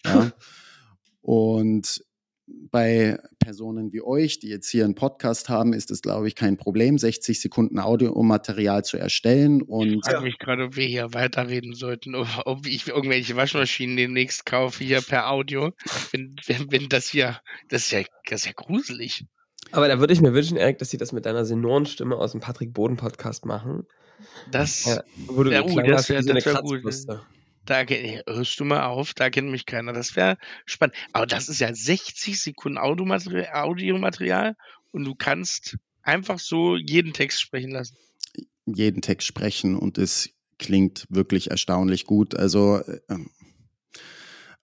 [0.03, 0.33] Ja?
[1.21, 2.03] Und
[2.47, 6.57] bei Personen wie euch, die jetzt hier einen Podcast haben, ist es, glaube ich, kein
[6.57, 9.61] Problem, 60 Sekunden Audiomaterial zu erstellen.
[9.61, 14.45] Und ich frage mich gerade, ob wir hier weiterreden sollten, ob ich irgendwelche Waschmaschinen demnächst
[14.45, 15.71] kaufe, hier per Audio.
[16.11, 17.39] Wenn, wenn, wenn das hier,
[17.69, 19.25] das ist, ja, das ist ja gruselig.
[19.71, 22.41] Aber da würde ich mir wünschen, Erik, dass sie das mit deiner Seniorenstimme aus dem
[22.41, 23.87] Patrick Boden Podcast machen.
[24.51, 26.83] Das, ja, wo du ja, uh, das wäre wär gut.
[27.65, 29.93] Da hörst du mal auf, da kennt mich keiner.
[29.93, 30.95] Das wäre spannend.
[31.13, 34.55] Aber das ist ja 60 Sekunden Audiomaterial, Audiomaterial
[34.91, 37.97] und du kannst einfach so jeden Text sprechen lassen.
[38.65, 42.35] Jeden Text sprechen und es klingt wirklich erstaunlich gut.
[42.35, 43.29] Also ähm,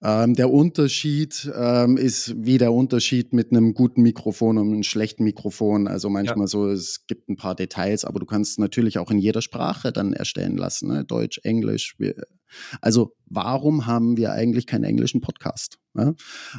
[0.03, 5.22] ähm, der Unterschied ähm, ist wie der Unterschied mit einem guten Mikrofon und einem schlechten
[5.22, 5.86] Mikrofon.
[5.86, 6.48] Also manchmal ja.
[6.48, 10.12] so, es gibt ein paar Details, aber du kannst natürlich auch in jeder Sprache dann
[10.12, 10.88] erstellen lassen.
[10.88, 11.05] Ne?
[11.05, 11.94] Deutsch, Englisch.
[11.98, 12.16] Wir,
[12.80, 15.78] also warum haben wir eigentlich keinen englischen Podcast?
[15.94, 16.16] Ne?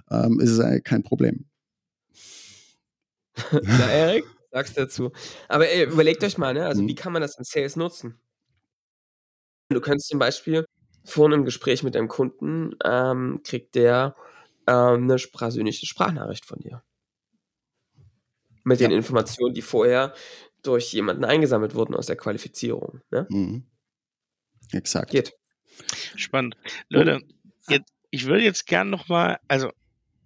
[0.09, 1.45] Ähm, ist kein Problem.
[3.51, 5.11] Na, Erik, sagst dazu.
[5.49, 6.65] Aber ey, überlegt euch mal, ne?
[6.65, 6.87] also mhm.
[6.87, 8.19] wie kann man das in Sales nutzen?
[9.69, 10.65] Du könntest zum Beispiel
[11.04, 14.16] vor einem Gespräch mit einem Kunden ähm, kriegt der
[14.68, 16.84] ähm, eine persönliche Sprachnachricht von dir.
[18.64, 18.88] Mit ja.
[18.88, 20.14] den Informationen, die vorher
[20.62, 23.01] durch jemanden eingesammelt wurden aus der Qualifizierung.
[23.12, 23.28] Ne?
[23.30, 23.66] Mhm.
[24.72, 25.12] Exakt.
[25.12, 25.34] Geht.
[26.16, 26.56] Spannend.
[26.88, 27.22] Leute,
[27.68, 29.72] jetzt, ich würde jetzt gern nochmal, also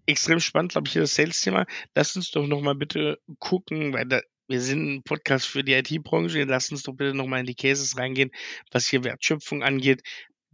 [0.06, 1.66] extrem spannend, glaube ich, hier das Sales-Thema.
[1.96, 6.44] Lasst uns doch nochmal bitte gucken, weil da, wir sind ein Podcast für die IT-Branche.
[6.44, 8.32] Lasst uns doch bitte nochmal in die Cases reingehen,
[8.72, 10.02] was hier Wertschöpfung angeht.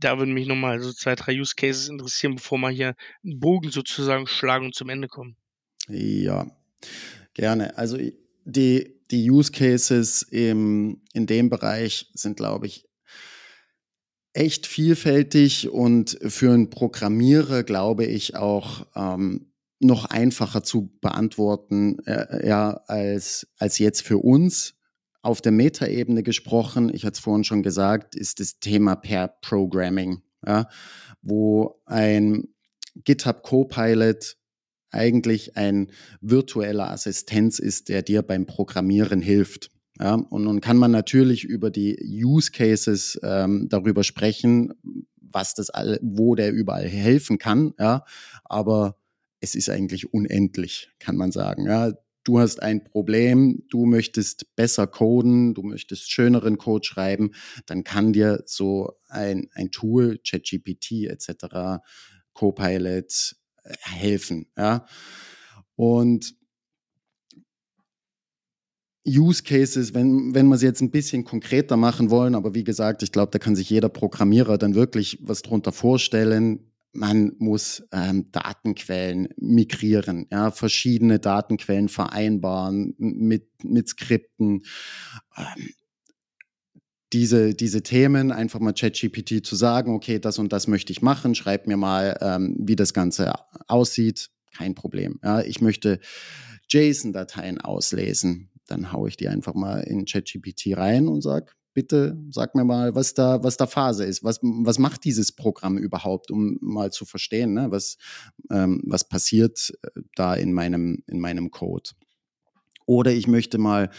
[0.04, 3.72] Da würden mich nochmal so zwei, drei Use Cases interessieren, bevor wir hier einen Bogen
[3.72, 5.38] sozusagen schlagen und zum Ende kommen.
[5.88, 6.48] Ja,
[7.34, 7.78] gerne.
[7.78, 7.98] Also
[8.46, 12.86] die, die Use Cases im, in dem Bereich sind, glaube ich,
[14.34, 22.48] echt vielfältig und für einen Programmierer, glaube ich, auch ähm, noch einfacher zu beantworten, äh,
[22.48, 24.76] ja, als, als jetzt für uns.
[25.24, 30.22] Auf der Metaebene gesprochen, ich hatte es vorhin schon gesagt, ist das Thema Pair Programming,
[30.46, 30.68] ja,
[31.22, 32.50] wo ein
[32.96, 34.36] GitHub Copilot
[34.92, 39.72] eigentlich ein virtueller Assistenz ist, der dir beim Programmieren hilft.
[39.98, 44.74] Ja, und nun kann man natürlich über die Use Cases ähm, darüber sprechen,
[45.16, 47.74] was das all, wo der überall helfen kann.
[47.80, 48.04] Ja,
[48.44, 48.98] aber
[49.40, 51.66] es ist eigentlich unendlich, kann man sagen.
[51.66, 51.94] Ja,
[52.24, 57.32] du hast ein Problem, du möchtest besser coden, du möchtest schöneren Code schreiben,
[57.66, 61.82] dann kann dir so ein, ein Tool, ChatGPT etc.,
[62.34, 64.48] Copilot äh, helfen.
[64.58, 64.86] Ja,
[65.76, 66.36] und
[69.06, 73.04] Use Cases, wenn, wenn wir sie jetzt ein bisschen konkreter machen wollen, aber wie gesagt,
[73.04, 76.73] ich glaube, da kann sich jeder Programmierer dann wirklich was drunter vorstellen.
[76.94, 84.64] Man muss ähm, Datenquellen migrieren, ja, verschiedene Datenquellen vereinbaren mit, mit Skripten.
[85.36, 85.70] Ähm,
[87.12, 91.36] diese, diese Themen einfach mal ChatGPT zu sagen, okay, das und das möchte ich machen,
[91.36, 93.34] schreib mir mal, ähm, wie das Ganze
[93.68, 95.20] aussieht, kein Problem.
[95.24, 96.00] Ja, ich möchte
[96.70, 102.56] JSON-Dateien auslesen dann haue ich die einfach mal in ChatGPT rein und sag, bitte sag
[102.56, 104.24] mir mal, was da, was da Phase ist.
[104.24, 107.98] Was, was macht dieses Programm überhaupt, um mal zu verstehen, ne, was,
[108.50, 111.92] ähm, was passiert äh, da in meinem, in meinem Code.
[112.86, 113.90] Oder ich möchte mal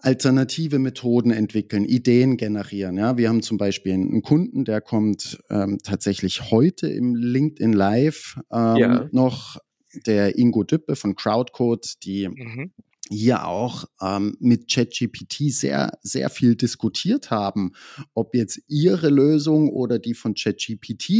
[0.00, 2.96] alternative Methoden entwickeln, Ideen generieren.
[2.96, 8.38] Ja, wir haben zum Beispiel einen Kunden, der kommt ähm, tatsächlich heute im LinkedIn Live
[8.52, 9.08] ähm, ja.
[9.10, 9.58] noch
[10.06, 12.72] der Ingo Düppe von Crowdcode, die mhm
[13.10, 17.72] hier auch ähm, mit ChatGPT sehr, sehr viel diskutiert haben,
[18.14, 21.10] ob jetzt ihre Lösung oder die von ChatGPT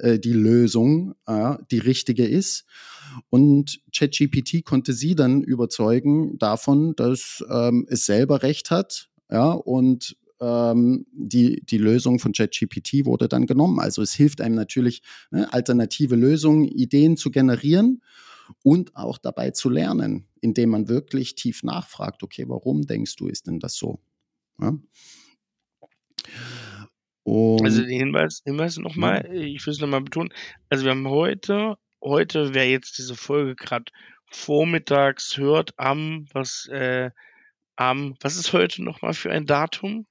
[0.00, 2.64] äh, die Lösung äh, die richtige ist.
[3.30, 9.08] Und ChatGPT konnte sie dann überzeugen davon, dass ähm, es selber recht hat.
[9.30, 13.80] Ja, und ähm, die, die Lösung von ChatGPT wurde dann genommen.
[13.80, 18.02] Also es hilft einem natürlich, ne, alternative Lösungen, Ideen zu generieren
[18.62, 23.46] und auch dabei zu lernen, indem man wirklich tief nachfragt, okay, warum denkst du, ist
[23.46, 24.00] denn das so?
[24.60, 24.76] Ja?
[27.62, 30.32] also den Hinweis, Hinweis nochmal, ich will es nochmal betonen,
[30.70, 33.92] also wir haben heute, heute, wer jetzt diese Folge gerade
[34.30, 37.10] vormittags hört, am, was, äh,
[37.76, 40.06] am, was ist heute nochmal für ein Datum?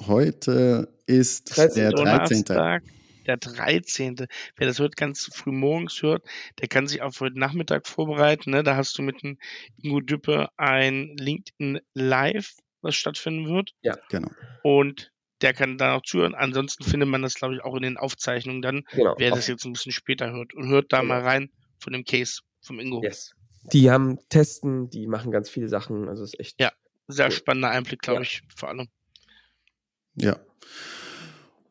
[0.00, 1.90] Heute ist der 13.
[1.92, 2.82] Donnerstag
[3.26, 4.26] der 13.
[4.56, 6.24] Wer das heute ganz früh morgens hört,
[6.60, 8.50] der kann sich auf heute Nachmittag vorbereiten.
[8.50, 8.62] Ne?
[8.62, 9.38] Da hast du mit dem
[9.82, 13.72] Ingo Düppe ein LinkedIn Live, was stattfinden wird.
[13.82, 14.30] Ja, genau.
[14.62, 16.34] Und der kann dann auch zuhören.
[16.34, 19.14] Ansonsten findet man das, glaube ich, auch in den Aufzeichnungen dann, genau.
[19.18, 20.54] wer das jetzt ein bisschen später hört.
[20.54, 21.14] Und hört da genau.
[21.14, 23.02] mal rein von dem Case vom Ingo.
[23.02, 23.34] Yes.
[23.72, 26.08] Die haben Testen, die machen ganz viele Sachen.
[26.08, 26.60] Also ist echt.
[26.60, 26.72] Ja,
[27.08, 27.32] sehr cool.
[27.32, 28.22] spannender Einblick, glaube ja.
[28.22, 28.88] ich, vor allem.
[30.16, 30.38] Ja.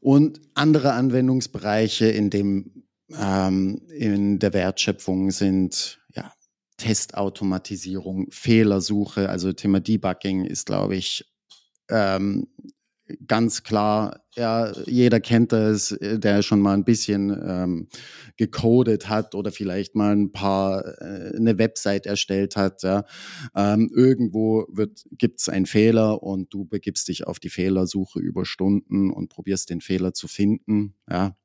[0.04, 2.84] Und andere Anwendungsbereiche in dem
[3.18, 6.34] ähm, in der Wertschöpfung sind ja,
[6.76, 11.24] Testautomatisierung, Fehlersuche, also Thema Debugging ist, glaube ich,
[11.90, 12.48] ähm,
[13.28, 17.88] ganz klar, ja, jeder kennt das, äh, der schon mal ein bisschen ähm,
[18.38, 22.84] gecodet hat oder vielleicht mal ein paar äh, eine Website erstellt hat.
[22.84, 23.06] Ja.
[23.56, 24.66] Ähm, irgendwo
[25.12, 29.70] gibt es einen Fehler und du begibst dich auf die Fehlersuche über Stunden und probierst
[29.70, 30.96] den Fehler zu finden.
[31.10, 31.36] Ja.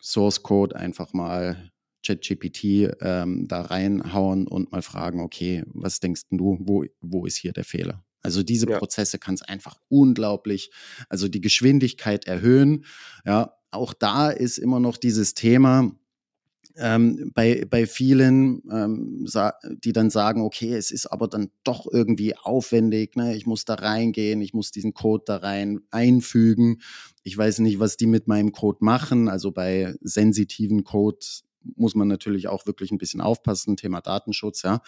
[0.00, 1.70] Source Code einfach mal
[2.04, 7.52] ChatGPT ähm, da reinhauen und mal fragen, okay, was denkst du, wo, wo ist hier
[7.52, 8.04] der Fehler?
[8.22, 8.78] Also diese ja.
[8.78, 10.70] Prozesse kann es einfach unglaublich,
[11.08, 12.84] also die Geschwindigkeit erhöhen.
[13.24, 15.92] Ja, auch da ist immer noch dieses Thema,
[16.76, 19.26] ähm, bei, bei vielen, ähm,
[19.84, 23.36] die dann sagen, okay, es ist aber dann doch irgendwie aufwendig, ne?
[23.36, 26.80] ich muss da reingehen, ich muss diesen Code da rein einfügen.
[27.24, 29.28] Ich weiß nicht, was die mit meinem Code machen.
[29.28, 31.44] Also bei sensitiven Codes
[31.76, 34.80] muss man natürlich auch wirklich ein bisschen aufpassen, Thema Datenschutz, ja.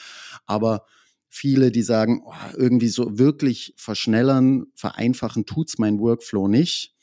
[0.46, 0.86] Aber
[1.34, 6.94] viele, die sagen, oh, irgendwie so wirklich verschnellern, vereinfachen tut's mein Workflow nicht.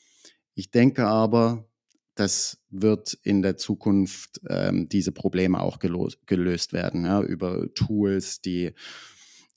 [0.54, 1.68] Ich denke aber,
[2.14, 8.72] das wird in der Zukunft ähm, diese Probleme auch gelöst werden, ja, über Tools, die,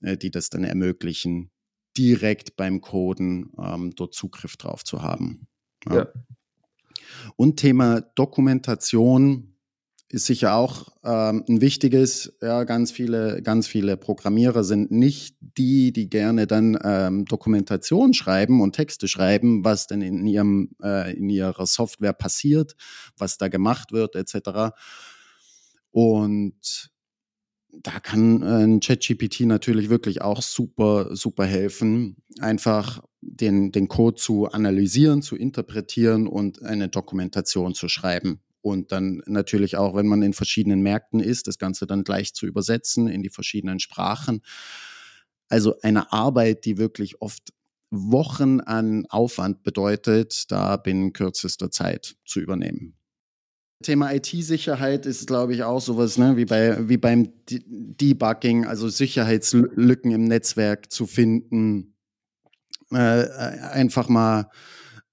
[0.02, 1.50] äh, die das dann ermöglichen,
[1.96, 5.48] direkt beim Coden ähm, dort Zugriff drauf zu haben.
[5.88, 5.96] Ja.
[5.96, 6.06] ja.
[7.36, 9.55] Und Thema Dokumentation
[10.08, 12.32] ist sicher auch ähm, ein wichtiges.
[12.40, 18.60] Ja, ganz viele, ganz viele Programmierer sind nicht die, die gerne dann ähm, Dokumentation schreiben
[18.60, 22.76] und Texte schreiben, was denn in ihrem äh, in ihrer Software passiert,
[23.16, 24.74] was da gemacht wird, etc.
[25.90, 26.90] Und
[27.82, 34.16] da kann äh, ein ChatGPT natürlich wirklich auch super, super helfen, einfach den, den Code
[34.16, 38.40] zu analysieren, zu interpretieren und eine Dokumentation zu schreiben.
[38.66, 42.46] Und dann natürlich auch, wenn man in verschiedenen Märkten ist, das Ganze dann gleich zu
[42.46, 44.42] übersetzen in die verschiedenen Sprachen.
[45.48, 47.52] Also eine Arbeit, die wirklich oft
[47.90, 52.96] Wochen an Aufwand bedeutet, da binnen kürzester Zeit zu übernehmen.
[53.84, 60.10] Thema IT-Sicherheit ist, glaube ich, auch sowas, ne, wie, bei, wie beim Debugging, also Sicherheitslücken
[60.10, 61.94] im Netzwerk zu finden.
[62.92, 64.50] Äh, äh einfach mal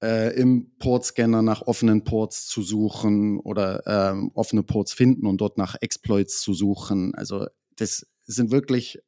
[0.04, 5.58] äh, im Portscanner nach offenen Ports zu suchen oder ähm, offene Ports finden und dort
[5.58, 7.16] nach Exploits zu suchen.
[7.16, 7.48] Also
[7.78, 9.02] das sind wirklich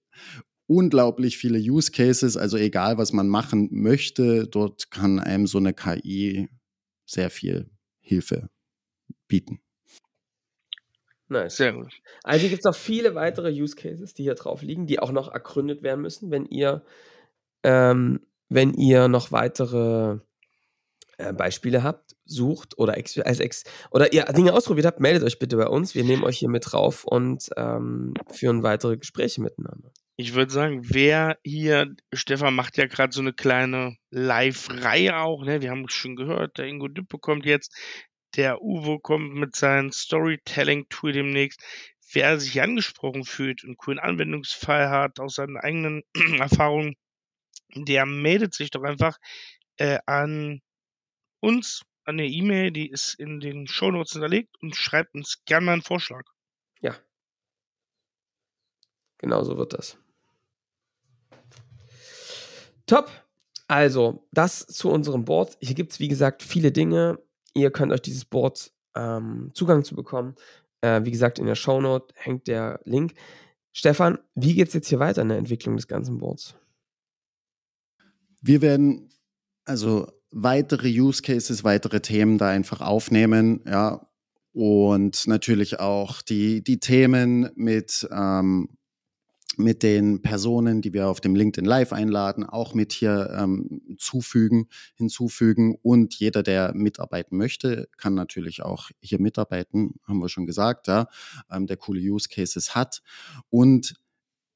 [0.68, 2.38] unglaublich viele Use Cases.
[2.38, 6.48] Also egal, was man machen möchte, dort kann einem so eine KI
[7.06, 7.70] sehr viel
[8.00, 8.50] Hilfe
[9.28, 9.60] bieten.
[11.28, 11.58] Nice.
[11.58, 11.92] Sehr gut.
[12.24, 15.12] Also hier gibt es noch viele weitere Use Cases, die hier drauf liegen, die auch
[15.12, 16.86] noch ergründet werden müssen, wenn ihr,
[17.64, 20.20] ähm, wenn ihr noch weitere
[21.18, 25.40] äh, Beispiele habt, sucht oder ex, als ex oder ihr Dinge ausprobiert habt, meldet euch
[25.40, 25.96] bitte bei uns.
[25.96, 29.92] Wir nehmen euch hier mit drauf und ähm, führen weitere Gespräche miteinander.
[30.18, 35.62] Ich würde sagen, wer hier, Stefan macht ja gerade so eine kleine Live-Reihe auch, ne?
[35.62, 37.76] Wir haben es schon gehört, der Ingo Düppe kommt jetzt,
[38.36, 41.62] der Uwe kommt mit seinem Storytelling-Tool demnächst.
[42.14, 46.04] Wer sich angesprochen fühlt und einen coolen Anwendungsfall hat, aus seinen eigenen
[46.40, 46.96] Erfahrungen,
[47.76, 49.18] der meldet sich doch einfach
[49.78, 50.62] äh, an
[51.40, 55.74] uns an der E-Mail, die ist in den Shownotes hinterlegt und schreibt uns gerne mal
[55.74, 56.24] einen Vorschlag.
[56.82, 56.96] Ja.
[59.18, 59.98] Genau so wird das.
[62.86, 63.10] Top.
[63.68, 65.58] Also, das zu unserem Board.
[65.60, 67.20] Hier gibt es, wie gesagt, viele Dinge.
[67.56, 70.36] Ihr könnt euch dieses Board ähm, Zugang zu bekommen.
[70.82, 73.16] Äh, wie gesagt, in der Shownote hängt der Link.
[73.72, 76.56] Stefan, wie geht es jetzt hier weiter in der Entwicklung des ganzen Boards?
[78.42, 79.10] Wir werden
[79.66, 84.06] also weitere Use Cases, weitere Themen da einfach aufnehmen, ja.
[84.52, 88.70] Und natürlich auch die, die Themen mit, ähm,
[89.58, 94.68] mit den Personen, die wir auf dem LinkedIn Live einladen, auch mit hier ähm, zufügen,
[94.96, 95.78] hinzufügen.
[95.82, 101.08] Und jeder, der mitarbeiten möchte, kann natürlich auch hier mitarbeiten, haben wir schon gesagt, ja,
[101.52, 103.02] ähm, der coole Use Cases hat.
[103.50, 103.96] Und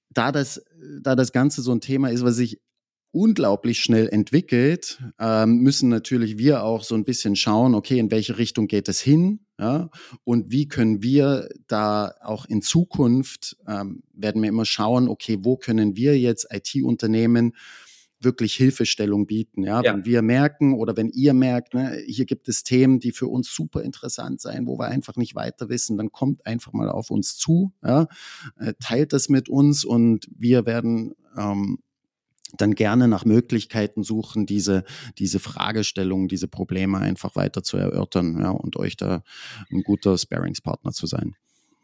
[0.09, 0.63] da das,
[1.01, 2.59] da das Ganze so ein Thema ist, was sich
[3.11, 8.37] unglaublich schnell entwickelt, ähm, müssen natürlich wir auch so ein bisschen schauen, okay, in welche
[8.37, 9.89] Richtung geht es hin, ja,
[10.23, 15.57] und wie können wir da auch in Zukunft, ähm, werden wir immer schauen, okay, wo
[15.57, 17.53] können wir jetzt IT-Unternehmen
[18.21, 19.81] wirklich Hilfestellung bieten, ja?
[19.81, 23.27] ja, wenn wir merken oder wenn ihr merkt, ne, hier gibt es Themen, die für
[23.27, 27.11] uns super interessant sein, wo wir einfach nicht weiter wissen, dann kommt einfach mal auf
[27.11, 28.07] uns zu, ja,
[28.57, 31.79] äh, teilt das mit uns und wir werden ähm,
[32.57, 34.83] dann gerne nach Möglichkeiten suchen, diese,
[35.17, 39.23] diese Fragestellungen, diese Probleme einfach weiter zu erörtern ja, und euch da
[39.71, 41.35] ein guter Sparingspartner zu sein.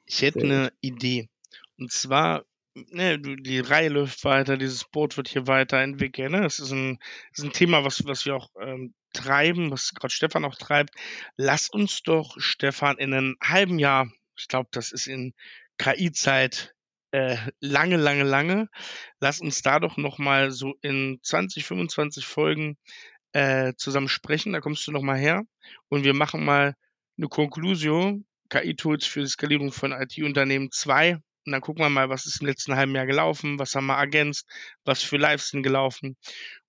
[0.06, 1.30] Ich hätte eine Idee.
[1.78, 6.32] Und zwar, ne, die Reihe läuft weiter, dieses Boot wird hier weiterentwickelt.
[6.32, 6.42] Ne?
[6.42, 7.00] Das ist ein,
[7.32, 10.94] das ist ein Thema, was, was wir auch ähm, treiben, was gerade Stefan auch treibt.
[11.38, 15.34] Lass uns doch, Stefan, in einem halben Jahr, ich glaube, das ist in
[15.78, 16.75] KI-Zeit
[17.16, 18.68] äh, lange, lange, lange.
[19.22, 22.78] Lass uns da doch nochmal so in 20, 25 Folgen
[23.32, 24.52] äh, zusammen sprechen.
[24.52, 25.44] Da kommst du nochmal her
[25.88, 26.76] und wir machen mal
[27.18, 28.26] eine Konklusion.
[28.50, 31.14] KI-Tools für die Skalierung von IT-Unternehmen 2.
[31.46, 33.98] Und dann gucken wir mal, was ist im letzten halben Jahr gelaufen, was haben wir
[33.98, 34.46] ergänzt,
[34.84, 36.18] was für Lives sind gelaufen.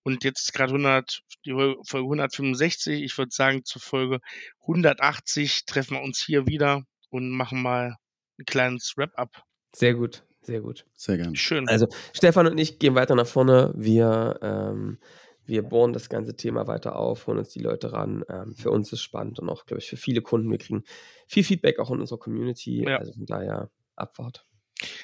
[0.04, 3.02] Und jetzt ist gerade 100, die Folge 165.
[3.02, 4.20] Ich würde sagen, zur Folge
[4.60, 7.96] 180 treffen wir uns hier wieder und machen mal
[8.38, 9.42] ein kleines Wrap-up.
[9.74, 10.22] Sehr gut.
[10.46, 10.86] Sehr gut.
[10.94, 11.34] Sehr gerne.
[11.34, 11.68] Schön.
[11.68, 13.72] Also Stefan und ich gehen weiter nach vorne.
[13.74, 14.98] Wir, ähm,
[15.44, 18.24] wir bohren das ganze Thema weiter auf, holen uns die Leute ran.
[18.28, 20.48] Ähm, für uns ist es spannend und auch, glaube ich, für viele Kunden.
[20.48, 20.84] Wir kriegen
[21.26, 22.84] viel Feedback auch in unserer Community.
[22.84, 22.98] Ja.
[22.98, 24.46] Also von daher Abfahrt.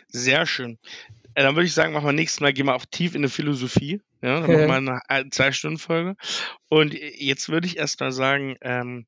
[0.06, 0.78] Sehr schön.
[1.34, 3.28] Äh, dann würde ich sagen, machen wir nächstes Mal, gehen wir auch tief in eine
[3.28, 4.00] Philosophie.
[4.22, 6.14] Ja, dann machen wir eine Zwei-Stunden-Folge.
[6.68, 9.06] Und jetzt würde ich erst mal sagen, ähm,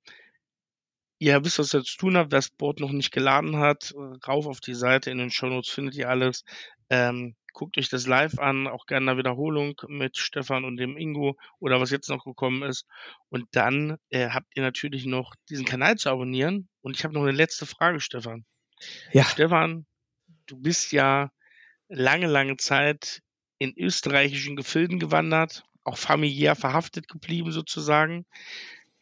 [1.25, 3.95] ihr wisst, was ihr zu tun habt, wer das Board noch nicht geladen hat,
[4.27, 6.45] rauf auf die Seite, in den Shownotes findet ihr alles.
[6.91, 11.39] Ähm, guckt euch das live an, auch gerne eine Wiederholung mit Stefan und dem Ingo
[11.61, 12.87] oder was jetzt noch gekommen ist.
[13.31, 16.69] Und dann äh, habt ihr natürlich noch diesen Kanal zu abonnieren.
[16.83, 18.45] Und ich habe noch eine letzte Frage, Stefan.
[19.13, 19.25] Ja.
[19.25, 19.87] Stefan,
[20.47, 21.31] du bist ja
[21.89, 23.23] lange, lange Zeit
[23.59, 28.27] in österreichischen Gefilden gewandert, auch familiär verhaftet geblieben sozusagen.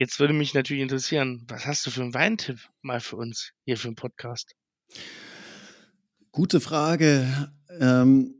[0.03, 3.76] Jetzt würde mich natürlich interessieren, was hast du für einen Weintipp mal für uns hier
[3.76, 4.57] für den Podcast?
[6.32, 7.53] Gute Frage.
[7.78, 8.34] Ähm,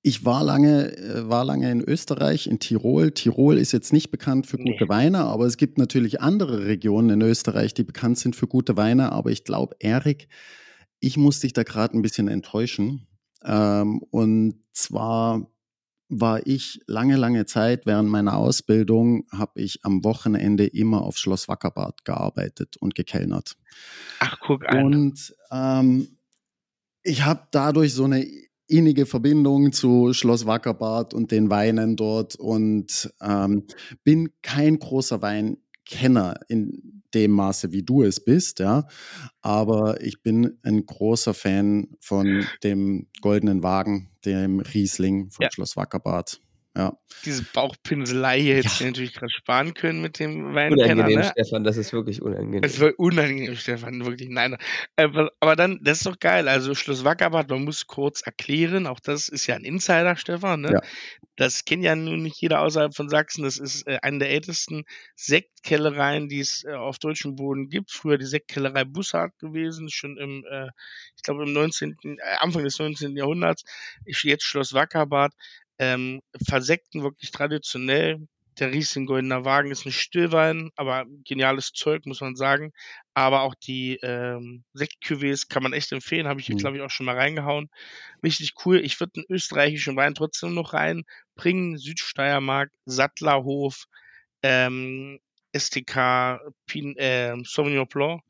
[0.00, 3.10] ich war lange, äh, war lange in Österreich, in Tirol.
[3.10, 4.88] Tirol ist jetzt nicht bekannt für gute nee.
[4.88, 9.10] Weine, aber es gibt natürlich andere Regionen in Österreich, die bekannt sind für gute Weine.
[9.10, 10.28] Aber ich glaube, Erik,
[11.00, 13.08] ich muss dich da gerade ein bisschen enttäuschen.
[13.44, 15.51] Ähm, und zwar
[16.12, 21.48] war ich lange, lange Zeit während meiner Ausbildung, habe ich am Wochenende immer auf Schloss
[21.48, 23.56] Wackerbad gearbeitet und gekellnert.
[24.20, 24.84] Ach, guck an.
[24.84, 26.18] Und ähm,
[27.02, 28.26] ich habe dadurch so eine
[28.68, 33.66] innige Verbindung zu Schloss Wackerbad und den Weinen dort und ähm,
[34.04, 38.86] bin kein großer Weinkenner in dem Maße, wie du es bist, ja.
[39.40, 45.50] Aber ich bin ein großer Fan von dem Goldenen Wagen, dem Riesling von ja.
[45.52, 46.40] Schloss Wackerbad.
[46.74, 46.96] Ja.
[47.26, 48.74] Diese Bauchpinselei hier hätte ja.
[48.74, 51.04] ich natürlich gerade sparen können mit dem Weinkenner.
[51.04, 51.32] Unangenehm, ne?
[51.32, 52.62] Stefan, das ist wirklich unangenehm.
[52.62, 54.30] Das war unangenehm, Stefan, wirklich.
[54.30, 54.56] Nein.
[54.96, 56.48] Aber, aber, dann, das ist doch geil.
[56.48, 60.62] Also Schloss Wackerbad, man muss kurz erklären, auch das ist ja ein Insider, Stefan.
[60.62, 60.72] Ne?
[60.72, 60.80] Ja.
[61.36, 63.44] Das kennt ja nun nicht jeder außerhalb von Sachsen.
[63.44, 67.90] Das ist äh, eine der ältesten Sektkellereien, die es äh, auf deutschem Boden gibt.
[67.90, 70.68] Früher die Sektkellerei Bussard gewesen, schon im, äh,
[71.16, 73.14] ich glaube im 19., äh, Anfang des 19.
[73.16, 73.64] Jahrhunderts.
[74.06, 75.32] Ist jetzt Schloss Wackerbad
[75.82, 78.28] ähm, versekten wirklich traditionell.
[78.60, 82.72] Der Riesling Goldener Wagen ist ein Stillwein, aber geniales Zeug, muss man sagen.
[83.14, 86.60] Aber auch die ähm, Sektcuvées kann man echt empfehlen, habe ich hier, mhm.
[86.60, 87.68] glaube ich, auch schon mal reingehauen.
[88.22, 88.78] Richtig cool.
[88.84, 91.78] Ich würde einen österreichischen Wein trotzdem noch reinbringen.
[91.78, 93.86] Südsteiermark, Sattlerhof,
[94.42, 95.18] ähm,
[95.56, 98.22] STK, Pin, äh, Sauvignon Blanc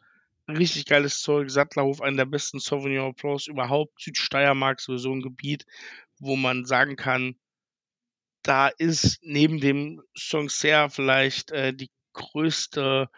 [0.48, 1.50] richtig geiles Zeug.
[1.50, 4.00] Sattlerhof, einer der besten Sauvignon Blancs überhaupt.
[4.00, 5.66] Südsteiermark, sowieso ein Gebiet,
[6.18, 7.36] wo man sagen kann,
[8.43, 13.09] da ist neben dem Sancerre vielleicht äh, die größte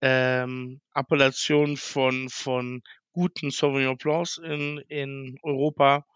[0.00, 6.06] ähm, Appellation von, von guten Sauvignon Blancs in, in Europa.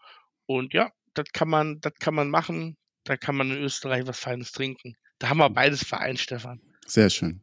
[0.45, 2.77] Und ja, das kann man, das kann man machen.
[3.03, 4.95] Da kann man in Österreich was Feines trinken.
[5.19, 6.61] Da haben wir beides vereint, Stefan.
[6.85, 7.41] Sehr schön.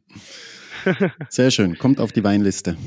[1.29, 1.77] Sehr schön.
[1.77, 2.77] Kommt auf die Weinliste.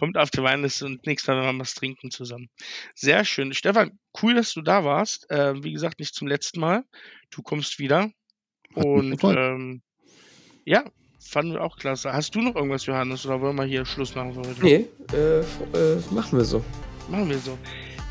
[0.00, 2.48] Kommt auf die Weinliste und nächstes Mal werden wir was trinken zusammen.
[2.94, 3.52] Sehr schön.
[3.52, 5.30] Stefan, cool, dass du da warst.
[5.30, 6.84] Äh, wie gesagt, nicht zum letzten Mal.
[7.30, 8.10] Du kommst wieder.
[8.74, 9.82] und ähm,
[10.64, 10.84] ja,
[11.20, 12.14] fanden wir auch klasse.
[12.14, 14.64] Hast du noch irgendwas, Johannes, oder wollen wir hier Schluss machen für heute?
[14.64, 16.64] Nee, äh, äh, machen wir so.
[17.10, 17.58] Machen wir so.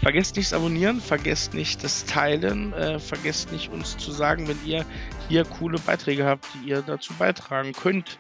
[0.04, 4.86] Vergesst nicht Abonnieren, vergesst nicht das Teilen, äh, vergesst nicht uns zu sagen, wenn ihr
[5.28, 8.20] hier coole Beiträge habt, die ihr dazu beitragen könnt.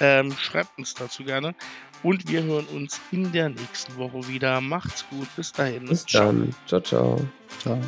[0.00, 1.54] Ähm, schreibt uns dazu gerne.
[2.04, 4.60] Und wir hören uns in der nächsten Woche wieder.
[4.60, 5.26] Macht's gut.
[5.34, 5.86] Bis dahin.
[5.86, 6.26] Bis ciao.
[6.26, 6.54] dann.
[6.66, 7.20] Ciao, ciao.
[7.60, 7.80] Ciao.